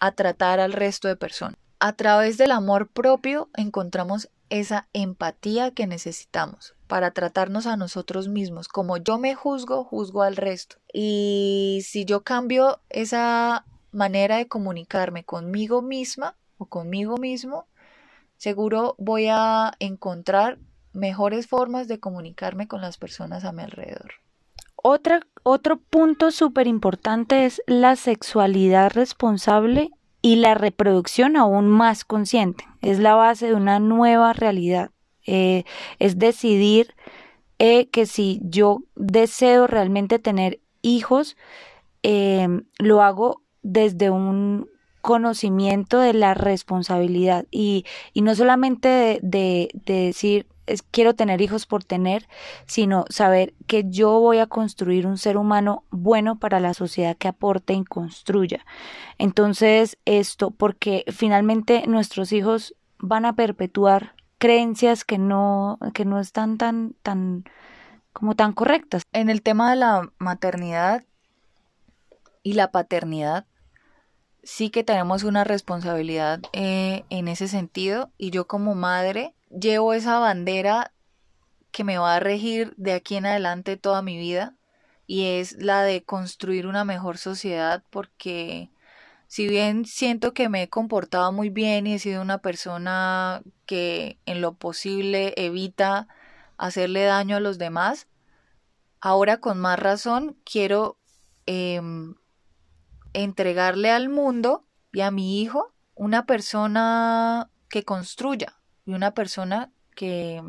a 0.00 0.12
tratar 0.12 0.58
al 0.58 0.72
resto 0.72 1.06
de 1.06 1.14
personas. 1.14 1.59
A 1.82 1.94
través 1.94 2.36
del 2.36 2.50
amor 2.50 2.88
propio 2.88 3.48
encontramos 3.56 4.28
esa 4.50 4.86
empatía 4.92 5.70
que 5.70 5.86
necesitamos 5.86 6.74
para 6.86 7.12
tratarnos 7.12 7.66
a 7.66 7.78
nosotros 7.78 8.28
mismos. 8.28 8.68
Como 8.68 8.98
yo 8.98 9.16
me 9.16 9.34
juzgo, 9.34 9.84
juzgo 9.84 10.22
al 10.22 10.36
resto. 10.36 10.76
Y 10.92 11.80
si 11.84 12.04
yo 12.04 12.22
cambio 12.22 12.80
esa 12.90 13.64
manera 13.92 14.36
de 14.36 14.46
comunicarme 14.46 15.24
conmigo 15.24 15.80
misma 15.80 16.36
o 16.58 16.66
conmigo 16.66 17.16
mismo, 17.16 17.66
seguro 18.36 18.94
voy 18.98 19.28
a 19.30 19.72
encontrar 19.78 20.58
mejores 20.92 21.46
formas 21.46 21.88
de 21.88 21.98
comunicarme 21.98 22.68
con 22.68 22.82
las 22.82 22.98
personas 22.98 23.46
a 23.46 23.52
mi 23.52 23.62
alrededor. 23.62 24.12
Otro 24.82 25.78
punto 25.78 26.30
súper 26.30 26.66
importante 26.66 27.46
es 27.46 27.62
la 27.66 27.96
sexualidad 27.96 28.90
responsable 28.92 29.90
y 30.22 30.36
la 30.36 30.54
reproducción 30.54 31.36
aún 31.36 31.68
más 31.68 32.04
consciente. 32.04 32.64
Es 32.82 32.98
la 32.98 33.14
base 33.14 33.46
de 33.48 33.54
una 33.54 33.78
nueva 33.80 34.32
realidad. 34.32 34.90
Eh, 35.26 35.64
es 35.98 36.18
decidir 36.18 36.94
eh, 37.58 37.88
que 37.88 38.06
si 38.06 38.40
yo 38.42 38.82
deseo 38.96 39.66
realmente 39.66 40.18
tener 40.18 40.60
hijos, 40.82 41.36
eh, 42.02 42.48
lo 42.78 43.02
hago 43.02 43.42
desde 43.62 44.10
un 44.10 44.68
conocimiento 45.02 45.98
de 45.98 46.12
la 46.12 46.34
responsabilidad 46.34 47.46
y, 47.50 47.84
y 48.12 48.22
no 48.22 48.34
solamente 48.34 49.18
de, 49.22 49.70
de 49.72 50.06
decir 50.06 50.46
quiero 50.90 51.14
tener 51.14 51.40
hijos 51.40 51.66
por 51.66 51.84
tener, 51.84 52.28
sino 52.66 53.04
saber 53.08 53.54
que 53.66 53.84
yo 53.88 54.20
voy 54.20 54.38
a 54.38 54.46
construir 54.46 55.06
un 55.06 55.18
ser 55.18 55.36
humano 55.36 55.84
bueno 55.90 56.38
para 56.38 56.60
la 56.60 56.74
sociedad 56.74 57.16
que 57.16 57.28
aporte 57.28 57.72
y 57.74 57.84
construya. 57.84 58.64
Entonces, 59.18 59.98
esto, 60.04 60.50
porque 60.50 61.04
finalmente 61.08 61.84
nuestros 61.86 62.32
hijos 62.32 62.74
van 62.98 63.24
a 63.24 63.34
perpetuar 63.34 64.14
creencias 64.38 65.04
que 65.04 65.18
no, 65.18 65.78
que 65.94 66.04
no 66.04 66.18
están 66.18 66.56
tan, 66.56 66.94
tan, 67.02 67.44
como 68.12 68.34
tan 68.34 68.52
correctas. 68.52 69.02
En 69.12 69.30
el 69.30 69.42
tema 69.42 69.70
de 69.70 69.76
la 69.76 70.10
maternidad 70.18 71.04
y 72.42 72.54
la 72.54 72.70
paternidad, 72.70 73.46
sí 74.42 74.70
que 74.70 74.84
tenemos 74.84 75.24
una 75.24 75.44
responsabilidad 75.44 76.40
eh, 76.52 77.04
en 77.10 77.28
ese 77.28 77.48
sentido 77.48 78.10
y 78.16 78.30
yo 78.30 78.46
como 78.46 78.74
madre 78.74 79.34
llevo 79.50 79.92
esa 79.92 80.18
bandera 80.18 80.92
que 81.70 81.84
me 81.84 81.98
va 81.98 82.16
a 82.16 82.20
regir 82.20 82.74
de 82.76 82.92
aquí 82.92 83.16
en 83.16 83.26
adelante 83.26 83.76
toda 83.76 84.02
mi 84.02 84.16
vida 84.16 84.56
y 85.06 85.24
es 85.24 85.52
la 85.60 85.82
de 85.82 86.04
construir 86.04 86.66
una 86.66 86.84
mejor 86.84 87.18
sociedad 87.18 87.82
porque 87.90 88.70
si 89.26 89.46
bien 89.46 89.84
siento 89.84 90.34
que 90.34 90.48
me 90.48 90.62
he 90.62 90.68
comportado 90.68 91.30
muy 91.32 91.50
bien 91.50 91.86
y 91.86 91.94
he 91.94 91.98
sido 91.98 92.22
una 92.22 92.38
persona 92.38 93.42
que 93.66 94.18
en 94.26 94.40
lo 94.40 94.54
posible 94.54 95.34
evita 95.36 96.08
hacerle 96.58 97.04
daño 97.04 97.36
a 97.36 97.40
los 97.40 97.56
demás, 97.58 98.08
ahora 99.00 99.38
con 99.38 99.58
más 99.58 99.78
razón 99.78 100.36
quiero 100.44 100.98
em, 101.46 102.14
entregarle 103.12 103.90
al 103.90 104.08
mundo 104.08 104.66
y 104.92 105.00
a 105.00 105.10
mi 105.10 105.40
hijo 105.40 105.72
una 105.94 106.26
persona 106.26 107.50
que 107.68 107.84
construya, 107.84 108.59
y 108.86 108.92
una 108.92 109.12
persona 109.12 109.70
que, 109.94 110.42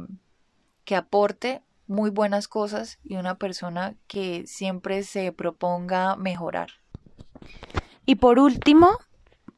que 0.86 0.95
aporte 0.95 1.61
muy 1.88 2.09
buenas 2.09 2.47
cosas 2.47 2.99
y 3.03 3.15
una 3.15 3.36
persona 3.36 3.95
que 4.07 4.47
siempre 4.47 5.03
se 5.03 5.32
proponga 5.32 6.15
mejorar. 6.15 6.69
Y 8.05 8.15
por 8.15 8.39
último, 8.39 8.97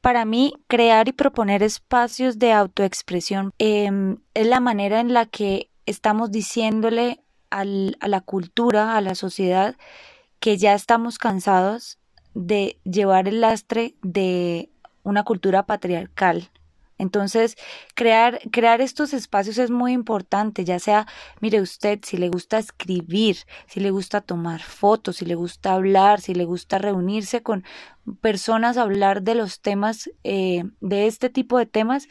para 0.01 0.25
mí, 0.25 0.53
crear 0.67 1.07
y 1.07 1.13
proponer 1.13 1.63
espacios 1.63 2.39
de 2.39 2.51
autoexpresión 2.51 3.53
em, 3.57 4.17
es 4.33 4.47
la 4.47 4.59
manera 4.59 4.99
en 4.99 5.13
la 5.13 5.25
que 5.25 5.69
estamos 5.85 6.31
diciéndole 6.31 7.21
al, 7.49 7.97
a 7.99 8.07
la 8.07 8.21
cultura, 8.21 8.97
a 8.97 9.01
la 9.01 9.15
sociedad, 9.15 9.75
que 10.39 10.57
ya 10.57 10.73
estamos 10.73 11.17
cansados 11.17 11.99
de 12.33 12.79
llevar 12.83 13.27
el 13.27 13.41
lastre 13.41 13.95
de 14.01 14.69
una 15.03 15.23
cultura 15.23 15.65
patriarcal, 15.65 16.49
entonces, 16.97 17.57
crear, 17.95 18.39
crear 18.51 18.81
estos 18.81 19.13
espacios 19.13 19.57
es 19.57 19.71
muy 19.71 19.93
importante, 19.93 20.63
ya 20.65 20.79
sea, 20.79 21.07
mire 21.41 21.61
usted, 21.61 21.99
si 22.03 22.17
le 22.17 22.29
gusta 22.29 22.59
escribir, 22.59 23.37
si 23.67 23.79
le 23.79 23.91
gusta 23.91 24.21
tomar 24.21 24.61
fotos, 24.61 25.17
si 25.17 25.25
le 25.25 25.35
gusta 25.35 25.73
hablar, 25.73 26.21
si 26.21 26.35
le 26.35 26.45
gusta 26.45 26.77
reunirse 26.77 27.41
con 27.41 27.63
personas, 28.21 28.77
hablar 28.77 29.23
de 29.23 29.35
los 29.35 29.61
temas, 29.61 30.11
eh, 30.23 30.63
de 30.81 31.07
este 31.07 31.29
tipo 31.29 31.57
de 31.57 31.65
temas, 31.65 32.07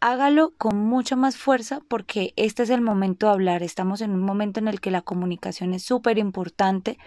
hágalo 0.00 0.54
con 0.56 0.76
mucha 0.78 1.16
más 1.16 1.36
fuerza 1.36 1.80
porque 1.88 2.32
este 2.36 2.62
es 2.62 2.70
el 2.70 2.80
momento 2.80 3.26
de 3.26 3.32
hablar. 3.32 3.62
Estamos 3.62 4.00
en 4.00 4.12
un 4.12 4.20
momento 4.22 4.60
en 4.60 4.68
el 4.68 4.80
que 4.80 4.90
la 4.90 5.02
comunicación 5.02 5.74
es 5.74 5.82
súper 5.82 6.18
importante 6.18 6.98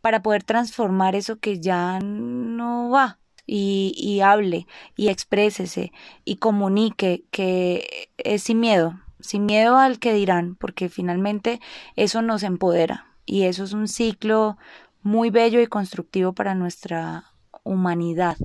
para 0.00 0.22
poder 0.22 0.44
transformar 0.44 1.16
eso 1.16 1.38
que 1.40 1.60
ya 1.60 1.98
no 2.00 2.90
va 2.90 3.18
y, 3.46 4.20
hable 4.20 4.66
y 4.96 5.08
exprésese 5.08 5.92
y 6.24 6.36
comunique 6.36 7.24
que 7.30 8.10
es 8.18 8.42
sin 8.42 8.60
miedo, 8.60 9.00
sin 9.20 9.46
miedo 9.46 9.78
al 9.78 9.98
que 9.98 10.12
dirán, 10.12 10.56
porque 10.56 10.88
finalmente 10.88 11.60
eso 11.94 12.22
nos 12.22 12.42
empodera 12.42 13.06
y 13.24 13.44
eso 13.44 13.64
es 13.64 13.72
un 13.72 13.88
ciclo 13.88 14.58
muy 15.02 15.30
bello 15.30 15.60
y 15.60 15.66
constructivo 15.66 16.32
para 16.32 16.54
nuestra 16.54 17.32
humanidad. 17.62 18.36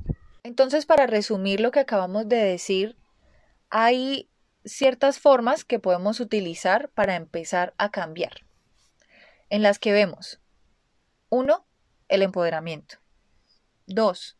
Entonces, 0.43 0.85
para 0.85 1.07
resumir 1.07 1.59
lo 1.59 1.71
que 1.71 1.79
acabamos 1.79 2.27
de 2.27 2.37
decir, 2.37 2.97
hay 3.69 4.29
ciertas 4.65 5.19
formas 5.19 5.63
que 5.63 5.79
podemos 5.79 6.19
utilizar 6.19 6.89
para 6.89 7.15
empezar 7.15 7.73
a 7.77 7.89
cambiar, 7.89 8.45
en 9.49 9.63
las 9.63 9.79
que 9.79 9.91
vemos, 9.91 10.39
uno, 11.29 11.65
el 12.09 12.21
empoderamiento. 12.21 12.97
Dos, 13.87 14.37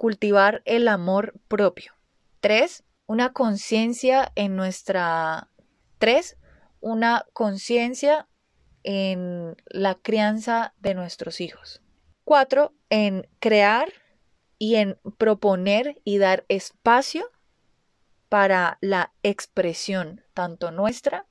cultivar 0.00 0.62
el 0.64 0.88
amor 0.88 1.34
propio. 1.46 1.92
Tres, 2.40 2.84
una 3.04 3.34
conciencia 3.34 4.32
en 4.34 4.56
nuestra... 4.56 5.50
Tres, 5.98 6.38
una 6.80 7.26
conciencia 7.34 8.26
en 8.82 9.58
la 9.66 9.96
crianza 9.96 10.72
de 10.78 10.94
nuestros 10.94 11.42
hijos. 11.42 11.82
Cuatro, 12.24 12.72
en 12.88 13.28
crear 13.40 13.92
y 14.56 14.76
en 14.76 14.98
proponer 15.18 16.00
y 16.02 16.16
dar 16.16 16.46
espacio 16.48 17.30
para 18.30 18.78
la 18.80 19.12
expresión 19.22 20.22
tanto 20.32 20.70
nuestra 20.70 21.26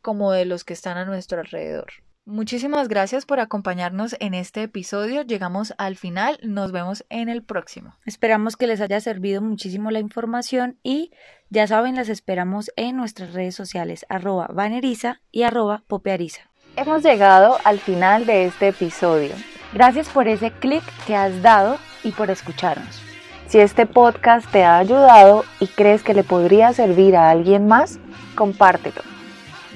como 0.00 0.32
de 0.32 0.46
los 0.46 0.64
que 0.64 0.72
están 0.72 0.96
a 0.96 1.04
nuestro 1.04 1.40
alrededor. 1.40 1.92
Muchísimas 2.28 2.88
gracias 2.88 3.24
por 3.24 3.40
acompañarnos 3.40 4.14
en 4.20 4.34
este 4.34 4.64
episodio. 4.64 5.22
Llegamos 5.22 5.72
al 5.78 5.96
final. 5.96 6.38
Nos 6.42 6.72
vemos 6.72 7.06
en 7.08 7.30
el 7.30 7.42
próximo. 7.42 7.94
Esperamos 8.04 8.58
que 8.58 8.66
les 8.66 8.82
haya 8.82 9.00
servido 9.00 9.40
muchísimo 9.40 9.90
la 9.90 10.00
información 10.00 10.76
y 10.82 11.10
ya 11.48 11.66
saben, 11.66 11.96
las 11.96 12.10
esperamos 12.10 12.70
en 12.76 12.98
nuestras 12.98 13.32
redes 13.32 13.54
sociales 13.54 14.04
arroba 14.10 14.46
vaneriza 14.52 15.22
y 15.32 15.44
arroba 15.44 15.84
popeariza. 15.86 16.42
Hemos 16.76 17.02
llegado 17.02 17.56
al 17.64 17.78
final 17.78 18.26
de 18.26 18.44
este 18.44 18.68
episodio. 18.68 19.32
Gracias 19.72 20.10
por 20.10 20.28
ese 20.28 20.50
clic 20.50 20.84
que 21.06 21.16
has 21.16 21.40
dado 21.40 21.78
y 22.04 22.10
por 22.10 22.28
escucharnos. 22.30 23.00
Si 23.46 23.58
este 23.58 23.86
podcast 23.86 24.46
te 24.52 24.64
ha 24.64 24.76
ayudado 24.76 25.46
y 25.60 25.66
crees 25.66 26.02
que 26.02 26.12
le 26.12 26.24
podría 26.24 26.74
servir 26.74 27.16
a 27.16 27.30
alguien 27.30 27.66
más, 27.66 27.98
compártelo. 28.34 29.00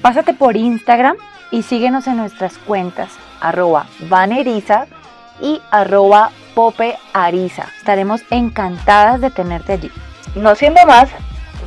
Pásate 0.03 0.35
por 0.35 0.55
Instagram 0.55 1.17
y 1.53 1.61
síguenos 1.61 2.07
en 2.07 2.17
nuestras 2.17 2.57
cuentas 2.57 3.11
arroba 3.39 3.85
vaneriza 4.09 4.87
y 5.39 5.61
arroba 5.69 6.31
popeariza. 6.55 7.67
Estaremos 7.77 8.21
encantadas 8.31 9.21
de 9.21 9.29
tenerte 9.29 9.73
allí. 9.73 9.91
No 10.33 10.55
siendo 10.55 10.83
más, 10.87 11.09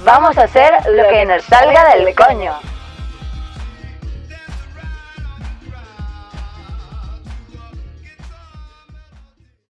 vamos 0.05 0.37
a 0.39 0.43
hacer 0.43 0.75
lo 0.91 1.09
que 1.09 1.25
nos 1.25 1.45
salga 1.45 1.95
del 1.95 2.13
coño. 2.17 2.55